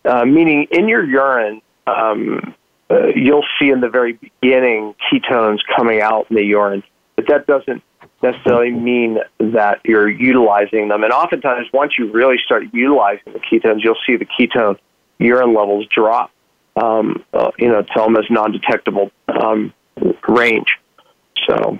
[0.03, 2.55] Uh, meaning in your urine um,
[2.89, 6.83] uh, you'll see in the very beginning ketones coming out in the urine
[7.15, 7.83] but that doesn't
[8.21, 11.03] necessarily mean that you're utilizing them.
[11.03, 14.77] And oftentimes, once you really start utilizing the ketones, you'll see the ketone
[15.19, 16.31] urine levels drop,
[16.75, 19.73] um, uh, you know, to almost non-detectable um,
[20.27, 20.77] range.
[21.47, 21.79] So,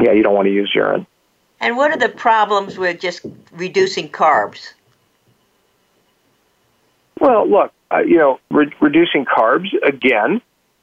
[0.00, 1.06] yeah, you don't want to use urine.
[1.60, 4.72] And what are the problems with just reducing carbs?
[7.20, 10.42] Well, look, uh, you know, re- reducing carbs, again,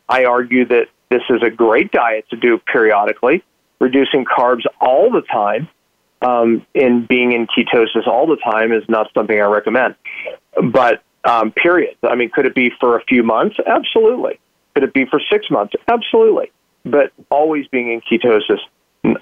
[0.09, 3.43] I argue that this is a great diet to do periodically.
[3.81, 5.67] Reducing carbs all the time
[6.21, 9.95] um, and being in ketosis all the time is not something I recommend.
[10.71, 11.97] But um, period.
[12.03, 13.57] I mean, could it be for a few months?
[13.65, 14.39] Absolutely.
[14.75, 15.73] Could it be for six months?
[15.87, 16.51] Absolutely.
[16.85, 18.59] But always being in ketosis,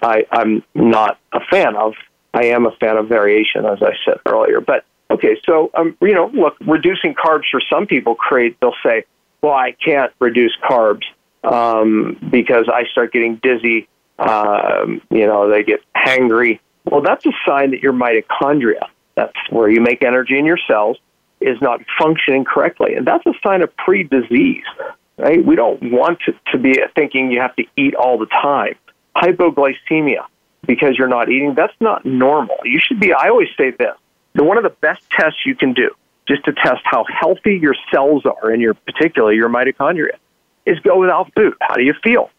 [0.02, 1.94] I, I'm not a fan of.
[2.34, 4.62] I am a fan of variation, as I said earlier.
[4.62, 8.58] But okay, so um, you know, look, reducing carbs for some people create.
[8.60, 9.06] They'll say,
[9.42, 11.04] "Well, I can't reduce carbs
[11.44, 13.88] um, because I start getting dizzy."
[14.20, 16.60] Um, you know, they get hangry.
[16.86, 20.98] Well, that's a sign that your mitochondria, that's where you make energy in your cells,
[21.40, 24.66] is not functioning correctly, and that's a sign of pre-disease.
[25.18, 25.44] Right?
[25.44, 28.76] We don't want to, to be thinking you have to eat all the time.
[29.16, 30.26] Hypoglycemia,
[30.66, 32.58] because you're not eating, that's not normal.
[32.64, 33.14] You should be.
[33.14, 33.96] I always say this:
[34.34, 35.92] the one of the best tests you can do,
[36.26, 40.18] just to test how healthy your cells are, and your particularly your mitochondria,
[40.66, 41.56] is go without food.
[41.60, 42.30] How do you feel?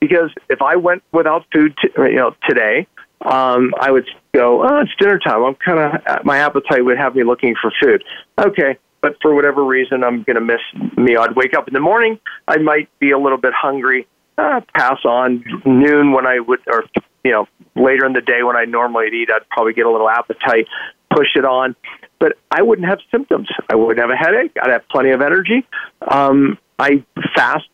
[0.00, 2.86] Because if I went without food, t- you know, today,
[3.24, 5.42] um, I would go, oh, it's dinner time.
[5.42, 8.04] I'm kind of, my appetite would have me looking for food.
[8.38, 10.60] Okay, but for whatever reason, I'm going to miss
[10.96, 11.16] me.
[11.16, 12.18] I'd wake up in the morning.
[12.46, 14.06] I might be a little bit hungry.
[14.38, 16.84] Uh, pass on noon when I would, or
[17.24, 20.10] you know, later in the day when I normally eat, I'd probably get a little
[20.10, 20.66] appetite.
[21.10, 21.74] Push it on,
[22.18, 23.48] but I wouldn't have symptoms.
[23.70, 24.52] I wouldn't have a headache.
[24.60, 25.66] I'd have plenty of energy.
[26.06, 27.70] Um, I fast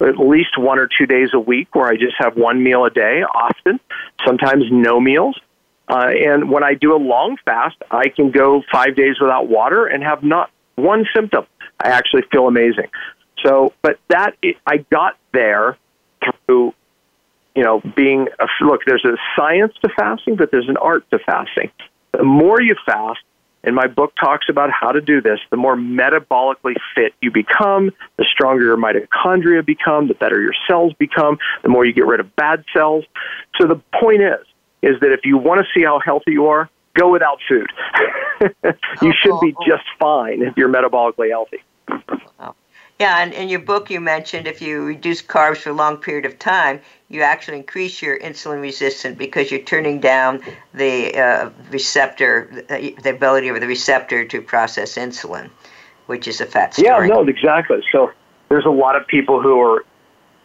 [0.00, 2.90] at least one or two days a week where I just have one meal a
[2.90, 3.80] day, often,
[4.26, 5.38] sometimes no meals.
[5.88, 9.86] Uh, and when I do a long fast, I can go five days without water
[9.86, 11.46] and have not one symptom.
[11.82, 12.88] I actually feel amazing.
[13.44, 14.36] So, but that
[14.66, 15.76] I got there
[16.46, 16.72] through,
[17.54, 18.80] you know, being a, look.
[18.86, 21.70] There's a science to fasting, but there's an art to fasting.
[22.12, 23.20] The more you fast,
[23.64, 25.40] and my book talks about how to do this.
[25.50, 30.92] The more metabolically fit you become, the stronger your mitochondria become, the better your cells
[30.98, 33.04] become, the more you get rid of bad cells.
[33.60, 34.46] So the point is,
[34.82, 37.66] is that if you want to see how healthy you are, go without food.
[39.02, 39.66] you should be oh, oh, oh.
[39.66, 41.62] just fine if you're metabolically healthy.
[43.00, 46.26] Yeah, and in your book, you mentioned if you reduce carbs for a long period
[46.26, 50.40] of time, you actually increase your insulin resistance because you're turning down
[50.74, 55.50] the uh, receptor, the ability of the receptor to process insulin,
[56.06, 57.08] which is a fat storage.
[57.08, 57.82] Yeah, no, exactly.
[57.90, 58.12] So
[58.48, 59.84] there's a lot of people who are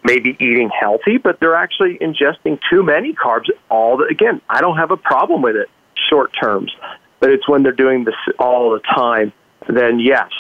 [0.04, 3.50] maybe eating healthy, but they're actually ingesting too many carbs.
[3.70, 5.70] All the, again, I don't have a problem with it
[6.10, 6.76] short terms,
[7.20, 9.34] but it's when they're doing this all the time.
[9.68, 10.32] Then yes,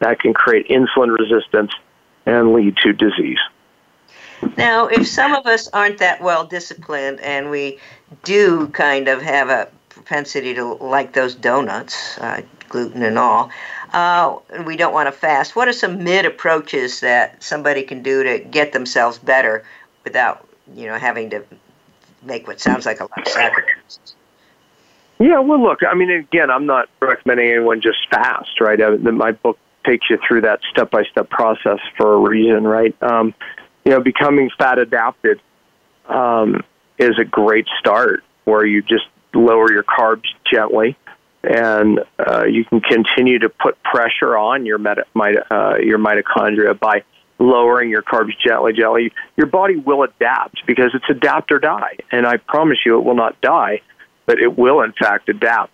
[0.00, 1.72] that can create insulin resistance
[2.26, 3.38] and lead to disease.
[4.56, 7.78] Now, if some of us aren't that well disciplined and we
[8.22, 13.50] do kind of have a propensity to like those donuts, uh, gluten and all,
[13.92, 18.22] uh, we don't want to fast, what are some mid approaches that somebody can do
[18.22, 19.64] to get themselves better
[20.04, 21.42] without, you know, having to
[22.22, 24.14] make what sounds like a lot of sacrifices?
[25.18, 28.80] Yeah, well, look, I mean, again, I'm not recommending anyone just fast, right?
[28.80, 29.58] I, my book
[29.88, 32.94] takes you through that step by step process for a reason, right?
[33.02, 33.34] Um,
[33.84, 35.40] you know, becoming fat adapted
[36.06, 36.62] um,
[36.98, 40.96] is a great start where you just lower your carbs gently
[41.42, 45.04] and uh, you can continue to put pressure on your meta,
[45.50, 47.02] uh, your mitochondria by
[47.38, 49.12] lowering your carbs gently, gently.
[49.36, 53.14] Your body will adapt because it's adapt or die, and I promise you, it will
[53.14, 53.82] not die,
[54.26, 55.72] but it will in fact adapt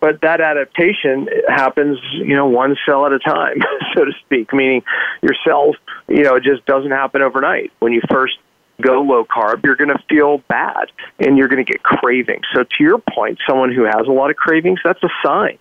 [0.00, 3.58] but that adaptation happens, you know, one cell at a time,
[3.94, 4.52] so to speak.
[4.52, 4.82] Meaning,
[5.22, 5.76] your cells,
[6.08, 7.72] you know, it just doesn't happen overnight.
[7.78, 8.34] When you first
[8.80, 12.44] go low carb, you're going to feel bad and you're going to get cravings.
[12.54, 15.58] So, to your point, someone who has a lot of cravings, that's a sign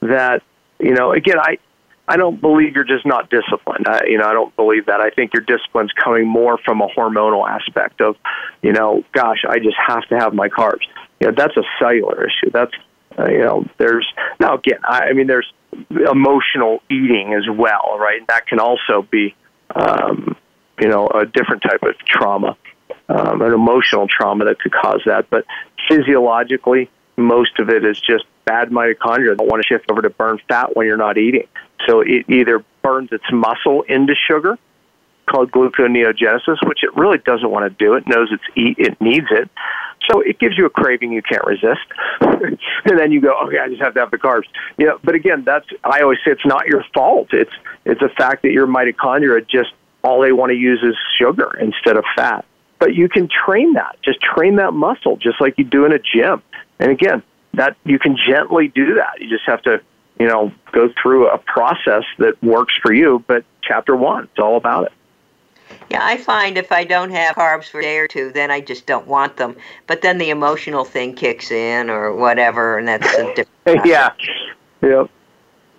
[0.00, 0.42] that,
[0.78, 1.58] you know, again, I,
[2.06, 3.86] I don't believe you're just not disciplined.
[3.88, 5.00] I, you know, I don't believe that.
[5.00, 8.16] I think your discipline's coming more from a hormonal aspect of,
[8.62, 10.82] you know, gosh, I just have to have my carbs.
[11.20, 12.50] You know, that's a cellular issue.
[12.50, 12.74] That's
[13.18, 14.06] uh, you know, there's
[14.40, 14.80] now again.
[14.84, 15.52] I, I mean, there's
[15.90, 18.18] emotional eating as well, right?
[18.18, 19.34] And that can also be,
[19.74, 20.36] um,
[20.80, 22.56] you know, a different type of trauma,
[23.08, 25.30] um, an emotional trauma that could cause that.
[25.30, 25.44] But
[25.88, 30.38] physiologically, most of it is just bad mitochondria that want to shift over to burn
[30.48, 31.46] fat when you're not eating.
[31.86, 34.58] So it either burns its muscle into sugar,
[35.26, 37.94] called gluconeogenesis, which it really doesn't want to do.
[37.94, 39.50] It knows it's eat, it needs it,
[40.10, 41.80] so it gives you a craving you can't resist,
[42.20, 44.44] and then you go, okay, I just have to have the carbs.
[44.76, 47.28] You know, but again, that's I always say it's not your fault.
[47.32, 47.52] It's
[47.84, 49.70] it's a fact that your mitochondria just
[50.02, 52.44] all they want to use is sugar instead of fat.
[52.78, 53.96] But you can train that.
[54.04, 56.42] Just train that muscle, just like you do in a gym.
[56.78, 57.22] And again,
[57.54, 59.20] that you can gently do that.
[59.20, 59.80] You just have to,
[60.18, 63.24] you know, go through a process that works for you.
[63.26, 64.92] But chapter one, it's all about it.
[65.90, 68.60] Yeah, I find if I don't have carbs for a day or two, then I
[68.60, 69.56] just don't want them.
[69.86, 73.86] But then the emotional thing kicks in or whatever, and that's a different.
[73.86, 74.10] yeah.
[74.82, 75.10] Yep.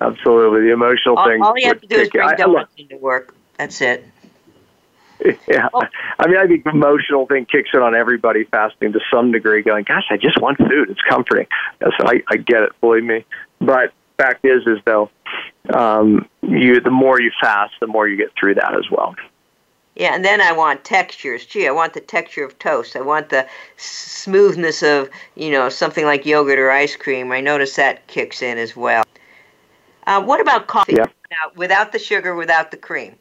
[0.02, 0.62] Absolutely.
[0.62, 1.42] The emotional all, thing.
[1.42, 3.36] All you have to do is bring donuts into work.
[3.58, 4.06] That's it.
[5.48, 5.70] Yeah.
[5.74, 5.82] Oh.
[6.20, 9.64] I mean, I think the emotional thing kicks in on everybody fasting to some degree,
[9.64, 10.90] going, gosh, I just want food.
[10.90, 11.48] It's comforting.
[11.80, 13.26] So I, I get it, believe me.
[13.60, 15.10] But fact is, is though,
[15.74, 19.16] um, you the more you fast, the more you get through that as well.
[19.96, 21.46] Yeah, and then I want textures.
[21.46, 22.98] Gee, I want the texture of toast.
[22.98, 27.32] I want the smoothness of, you know, something like yogurt or ice cream.
[27.32, 29.06] I notice that kicks in as well.
[30.06, 30.96] Uh, what about coffee?
[30.98, 31.06] Yeah.
[31.32, 33.16] Now, without the sugar, without the cream.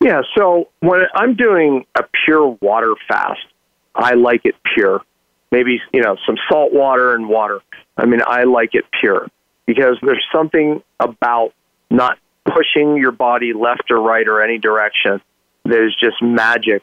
[0.00, 3.46] Yeah, so when I'm doing a pure water fast,
[3.94, 5.02] I like it pure.
[5.50, 7.60] Maybe, you know, some salt water and water.
[7.96, 9.28] I mean, I like it pure
[9.64, 11.52] because there's something about
[11.90, 15.20] not pushing your body left or right or any direction
[15.64, 16.82] There's just magic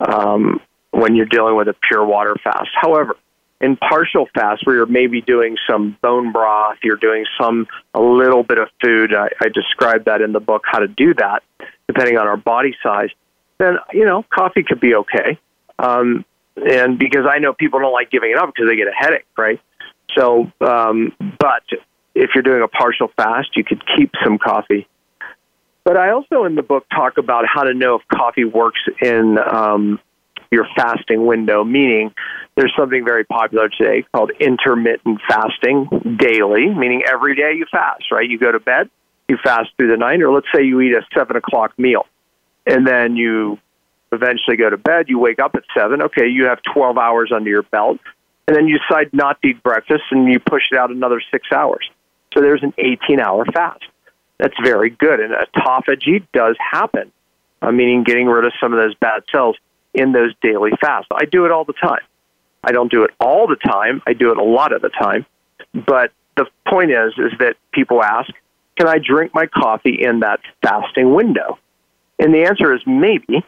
[0.00, 0.60] um,
[0.90, 2.70] when you're dealing with a pure water fast.
[2.74, 3.16] However,
[3.60, 8.42] in partial fast, where you're maybe doing some bone broth, you're doing some a little
[8.42, 9.14] bit of food.
[9.14, 11.42] I, I describe that in the book how to do that,
[11.86, 13.10] depending on our body size.
[13.58, 15.38] Then you know, coffee could be okay.
[15.78, 16.24] Um,
[16.56, 19.26] and because I know people don't like giving it up because they get a headache,
[19.36, 19.60] right?
[20.16, 21.64] So, um, but
[22.14, 24.86] if you're doing a partial fast, you could keep some coffee.
[25.84, 29.38] But I also in the book talk about how to know if coffee works in
[29.38, 30.00] um,
[30.50, 32.12] your fasting window, meaning
[32.56, 38.28] there's something very popular today called intermittent fasting daily, meaning every day you fast, right?
[38.28, 38.88] You go to bed,
[39.28, 42.06] you fast through the night, or let's say you eat a seven o'clock meal,
[42.66, 43.58] and then you
[44.12, 47.50] eventually go to bed, you wake up at seven, okay, you have 12 hours under
[47.50, 47.98] your belt,
[48.46, 51.48] and then you decide not to eat breakfast and you push it out another six
[51.52, 51.90] hours.
[52.32, 53.84] So there's an 18 hour fast.
[54.44, 55.20] That's very good.
[55.20, 57.10] And autophagy does happen,
[57.62, 59.56] uh, meaning getting rid of some of those bad cells
[59.94, 61.08] in those daily fasts.
[61.10, 62.02] I do it all the time.
[62.62, 64.02] I don't do it all the time.
[64.06, 65.24] I do it a lot of the time.
[65.72, 68.30] But the point is, is that people ask,
[68.76, 71.58] can I drink my coffee in that fasting window?
[72.18, 73.42] And the answer is maybe.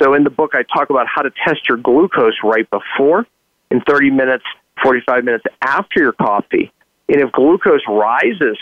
[0.00, 3.26] So in the book, I talk about how to test your glucose right before,
[3.70, 4.44] in 30 minutes,
[4.82, 6.72] 45 minutes after your coffee.
[7.06, 8.56] And if glucose rises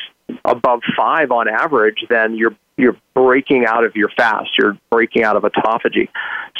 [0.44, 4.50] above five on average, then you're you're breaking out of your fast.
[4.58, 6.08] You're breaking out of autophagy.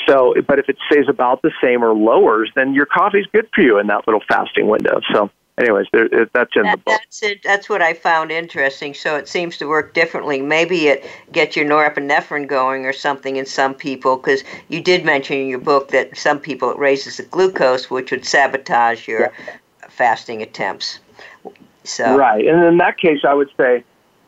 [0.09, 3.61] So, but if it stays about the same or lowers, then your coffee's good for
[3.61, 5.01] you in that little fasting window.
[5.13, 7.01] So, anyways, there, that's in that, the book.
[7.03, 7.43] That's it.
[7.43, 8.95] That's what I found interesting.
[8.95, 10.41] So it seems to work differently.
[10.41, 15.37] Maybe it gets your norepinephrine going or something in some people, because you did mention
[15.37, 19.57] in your book that some people it raises the glucose, which would sabotage your yeah.
[19.89, 21.01] fasting attempts.
[21.87, 23.85] So right, and in that case, I would say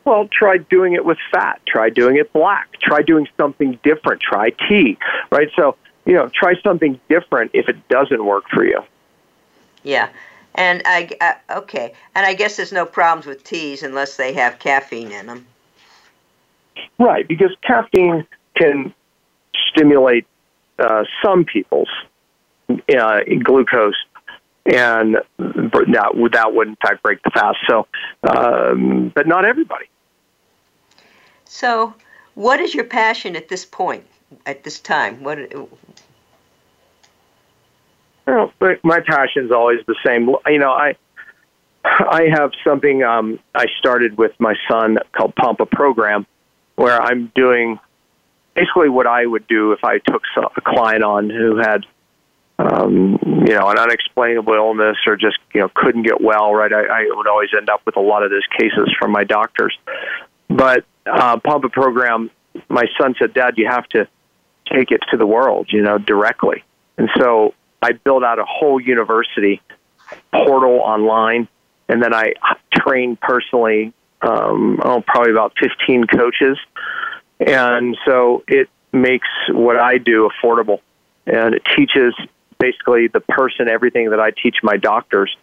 [0.09, 1.61] well, try doing it with fat.
[1.67, 2.73] Try doing it black.
[2.81, 4.23] Try doing something different.
[4.23, 4.97] Try tea,
[5.31, 5.51] right?
[5.55, 8.83] So, you know, try something different if it doesn't work for you.
[9.83, 10.09] Yeah.
[10.55, 11.93] And I, uh, okay.
[12.15, 15.47] And I guess there's no problems with teas unless they have caffeine in them.
[16.99, 18.95] Right, because caffeine can
[19.69, 20.27] stimulate
[20.79, 21.91] uh, some people's
[22.71, 23.95] uh, glucose
[24.69, 27.59] and that, that would in fact break the fast.
[27.69, 27.87] So,
[28.29, 29.87] um, but not everybody.
[31.45, 31.95] So,
[32.35, 34.05] what is your passion at this point,
[34.47, 35.23] at this time?
[35.25, 35.39] What?
[38.27, 38.53] Well,
[38.83, 40.29] my passion is always the same.
[40.47, 40.95] You know, I
[41.85, 46.27] I have something um, I started with my son called Pompa Program,
[46.77, 47.81] where I'm doing
[48.55, 51.87] basically what I would do if I took a client on who had
[52.59, 56.73] um, you know, an unexplainable illness or just, you know, couldn't get well, right?
[56.73, 59.77] I, I would always end up with a lot of those cases from my doctors.
[60.49, 62.31] But uh, Pompa Program,
[62.69, 64.09] my son said, Dad, you have to
[64.73, 66.65] take it to the world, you know, directly.
[66.97, 69.63] And so I built out a whole university
[70.33, 71.47] portal online,
[71.89, 72.33] and then I
[72.73, 76.59] trained personally, um, oh, probably about 15 coaches.
[77.39, 80.81] And so it makes what I do affordable
[81.29, 82.15] and it teaches
[82.59, 85.35] basically the person everything that I teach my doctors,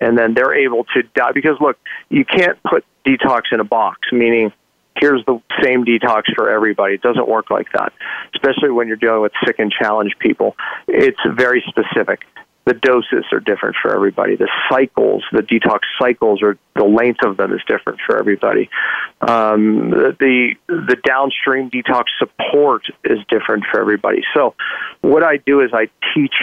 [0.00, 1.32] and then they're able to die.
[1.32, 4.52] Because look, you can't put detox in a box, meaning
[5.00, 6.94] here's the same detox for everybody.
[6.94, 7.92] It doesn't work like that,
[8.34, 10.56] especially when you're dealing with sick and challenged people.
[10.88, 12.24] It's very specific.
[12.66, 14.36] The doses are different for everybody.
[14.36, 18.68] The cycles, the detox cycles, or the length of them is different for everybody.
[19.22, 24.22] Um, the the downstream detox support is different for everybody.
[24.34, 24.54] So,
[25.00, 26.34] what I do is I teach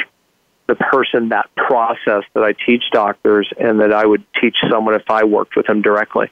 [0.68, 5.09] the person that process that I teach doctors and that I would teach someone if
[5.09, 6.30] I worked with them directly.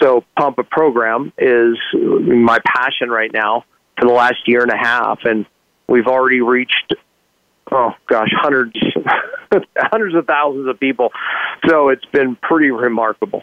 [0.00, 3.64] So Pompa Program is my passion right now
[3.98, 5.46] for the last year and a half, and
[5.86, 6.94] we've already reached
[7.72, 8.76] oh gosh, hundreds,
[9.76, 11.12] hundreds of thousands of people.
[11.66, 13.42] So it's been pretty remarkable.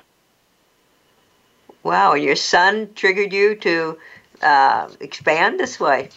[1.83, 3.97] Wow, your son triggered you to
[4.41, 6.09] uh, expand this way.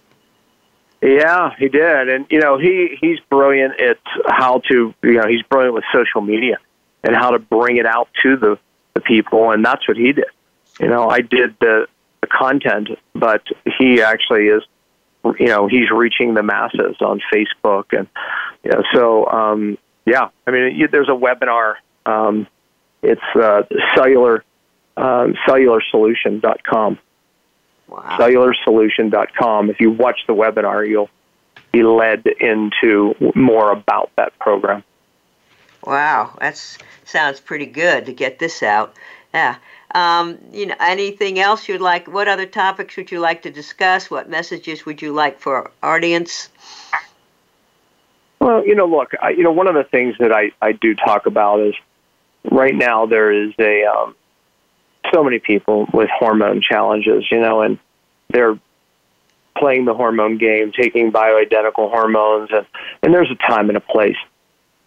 [1.05, 5.43] Yeah, he did, and you know he he's brilliant at how to you know he's
[5.43, 6.57] brilliant with social media
[7.03, 8.59] and how to bring it out to the
[8.95, 10.25] the people, and that's what he did.
[10.81, 11.89] You know, I did the
[12.23, 13.43] the content, but
[13.79, 14.63] he actually is
[15.39, 18.09] you know he's reaching the masses on Facebook and
[18.63, 19.77] you know, so um,
[20.07, 20.29] yeah.
[20.47, 21.75] I mean you, there's a webinar
[22.07, 22.47] um,
[23.03, 24.43] it's uh, cellular
[24.97, 26.99] um, cellularsolution.com
[27.89, 28.17] wow.
[28.19, 31.11] cellularsolution.com if you watch the webinar you'll
[31.73, 34.83] be led into more about that program
[35.85, 36.57] wow that
[37.05, 38.95] sounds pretty good to get this out
[39.33, 39.57] yeah
[39.95, 42.09] um, you know, anything else you'd like?
[42.09, 44.11] What other topics would you like to discuss?
[44.11, 46.49] What messages would you like for our audience?
[48.41, 50.95] Well, you know, look, I, you know, one of the things that I, I do
[50.95, 51.75] talk about is
[52.51, 54.17] right now there is a um,
[55.13, 57.79] so many people with hormone challenges, you know, and
[58.31, 58.59] they're
[59.57, 62.67] playing the hormone game, taking bioidentical hormones, and
[63.03, 64.17] and there's a time and a place.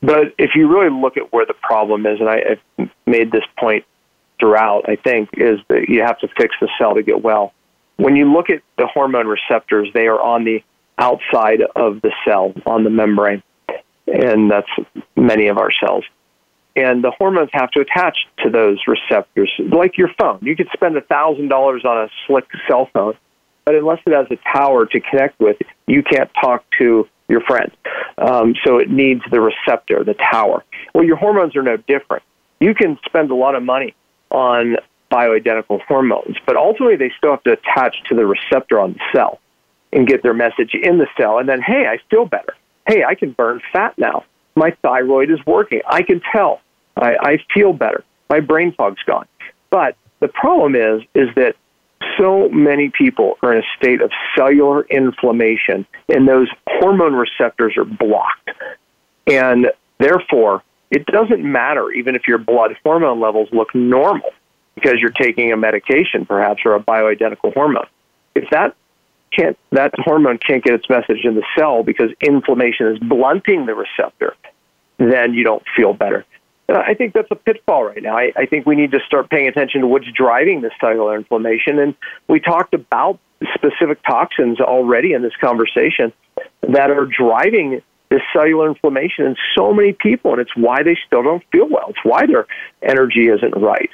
[0.01, 3.45] But if you really look at where the problem is, and I, I've made this
[3.57, 3.85] point
[4.39, 7.53] throughout, I think, is that you have to fix the cell to get well.
[7.95, 10.63] When you look at the hormone receptors, they are on the
[10.99, 13.41] outside of the cell, on the membrane,
[14.05, 14.69] and that's
[15.15, 16.05] many of our cells.
[16.77, 20.37] And the hormones have to attach to those receptors, like your phone.
[20.43, 23.15] You could spend $1,000 on a slick cell phone,
[23.65, 25.57] but unless it has a tower to connect with,
[25.87, 27.71] you can't talk to your friend.
[28.19, 30.63] Um, so it needs the receptor, the tower.
[30.93, 32.21] Well, your hormones are no different.
[32.59, 33.95] You can spend a lot of money
[34.29, 34.77] on
[35.11, 39.39] bioidentical hormones, but ultimately they still have to attach to the receptor on the cell
[39.91, 41.39] and get their message in the cell.
[41.39, 42.53] And then, hey, I feel better.
[42.87, 44.25] Hey, I can burn fat now.
[44.55, 45.81] My thyroid is working.
[45.87, 46.61] I can tell.
[46.97, 48.03] I, I feel better.
[48.29, 49.27] My brain fog's gone.
[49.69, 51.55] But the problem is, is that
[52.17, 57.85] so many people are in a state of cellular inflammation, and those hormone receptors are
[57.85, 58.51] blocked.
[59.27, 64.29] And therefore, it doesn't matter even if your blood hormone levels look normal
[64.75, 67.87] because you're taking a medication perhaps or a bioidentical hormone.
[68.35, 68.75] If that
[69.31, 73.75] can't that hormone can't get its message in the cell because inflammation is blunting the
[73.75, 74.35] receptor,
[74.97, 76.25] then you don't feel better.
[76.67, 78.17] And I think that's a pitfall right now.
[78.17, 81.79] I, I think we need to start paying attention to what's driving this cellular inflammation.
[81.79, 81.95] And
[82.27, 83.19] we talked about
[83.53, 86.11] specific toxins already in this conversation
[86.63, 91.23] that are driving this cellular inflammation in so many people, and it's why they still
[91.23, 91.87] don't feel well.
[91.89, 92.47] It's why their
[92.81, 93.89] energy isn't right.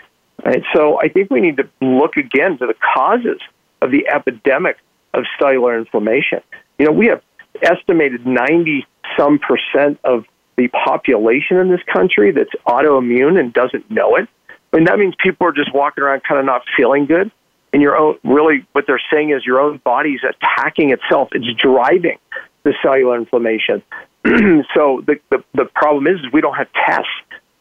[0.45, 0.63] Right?
[0.74, 3.39] So I think we need to look again to the causes
[3.82, 4.78] of the epidemic
[5.13, 6.41] of cellular inflammation.
[6.80, 7.21] You know, we have
[7.61, 8.86] estimated 90
[9.17, 10.26] some percent of
[10.58, 14.28] the population in this country that's autoimmune and doesn't know it.
[14.72, 17.32] I mean, that means people are just walking around kind of not feeling good.
[17.72, 21.30] And your own, really, what they're saying is your own body's attacking itself.
[21.32, 22.18] It's driving
[22.64, 23.82] the cellular inflammation.
[24.74, 27.10] so the, the, the problem is, is we don't have tests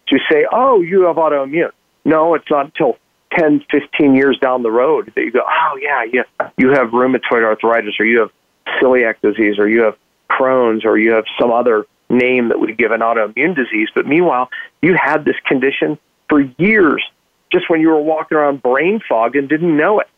[0.08, 1.70] to say, oh, you have autoimmune.
[2.04, 2.98] No, it's not until
[3.38, 7.44] 10, 15 years down the road that you go, oh, yeah, yeah, you have rheumatoid
[7.44, 8.30] arthritis or you have
[8.80, 9.96] celiac disease or you have
[10.30, 13.88] Crohn's or you have some other name that we give an autoimmune disease.
[13.94, 14.50] But meanwhile,
[14.80, 15.98] you had this condition
[16.28, 17.02] for years
[17.52, 20.08] just when you were walking around brain fog and didn't know it.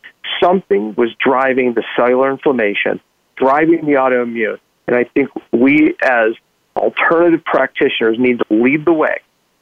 [0.41, 2.99] Something was driving the cellular inflammation,
[3.35, 4.59] driving the autoimmune.
[4.87, 6.33] And I think we as
[6.75, 9.17] alternative practitioners need to lead the way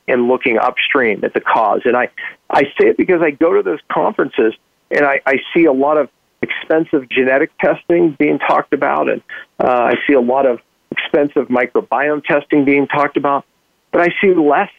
[0.07, 1.81] in looking upstream at the cause.
[1.85, 2.09] And I,
[2.49, 4.53] I say it because I go to those conferences
[4.91, 6.09] and I, I see a lot of
[6.41, 9.21] expensive genetic testing being talked about, and
[9.63, 10.59] uh, I see a lot of
[11.03, 13.45] expensive microbiome testing being talked about,
[13.91, 14.69] but I see less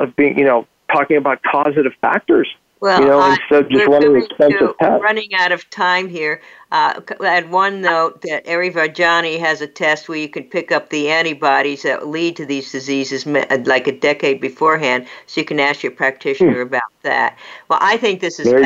[0.00, 2.48] of being, you know, talking about causative factors
[2.84, 5.02] well, you know, uh, instead of just running expensive tests.
[5.02, 6.42] Running out of time here.
[6.70, 10.90] Uh, add one note that Eri Vojdani has a test where you can pick up
[10.90, 15.82] the antibodies that lead to these diseases like a decade beforehand, so you can ask
[15.82, 16.68] your practitioner hmm.
[16.68, 17.38] about that.
[17.68, 18.60] Well, I think this is there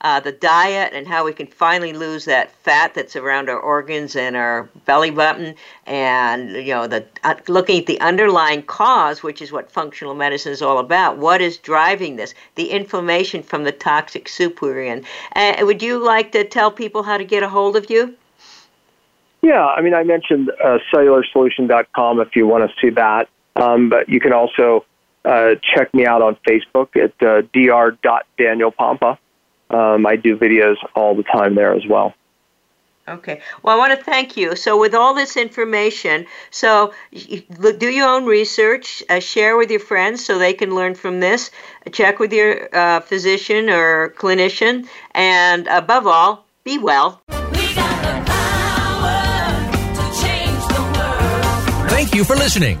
[0.00, 4.16] uh, the diet and how we can finally lose that fat that's around our organs
[4.16, 5.54] and our belly button,
[5.86, 10.52] and you know the uh, looking at the underlying cause, which is what functional medicine
[10.52, 11.18] is all about.
[11.18, 12.34] What is driving this?
[12.54, 15.04] The inflammation from the toxic soup we're in.
[15.34, 18.14] Uh, would you like to tell people how to get a hold of you?
[19.42, 24.08] Yeah, I mean, I mentioned uh, cellularsolution.com if you want to see that, um, but
[24.08, 24.84] you can also
[25.24, 29.18] uh, check me out on Facebook at uh, dr.danielpompa.
[29.70, 32.14] Um, I do videos all the time there as well.
[33.08, 33.40] Okay.
[33.62, 34.56] Well, I want to thank you.
[34.56, 40.24] So, with all this information, so do your own research, uh, share with your friends
[40.24, 41.52] so they can learn from this,
[41.92, 47.22] check with your uh, physician or clinician, and above all, be well.
[51.88, 52.80] Thank you for listening.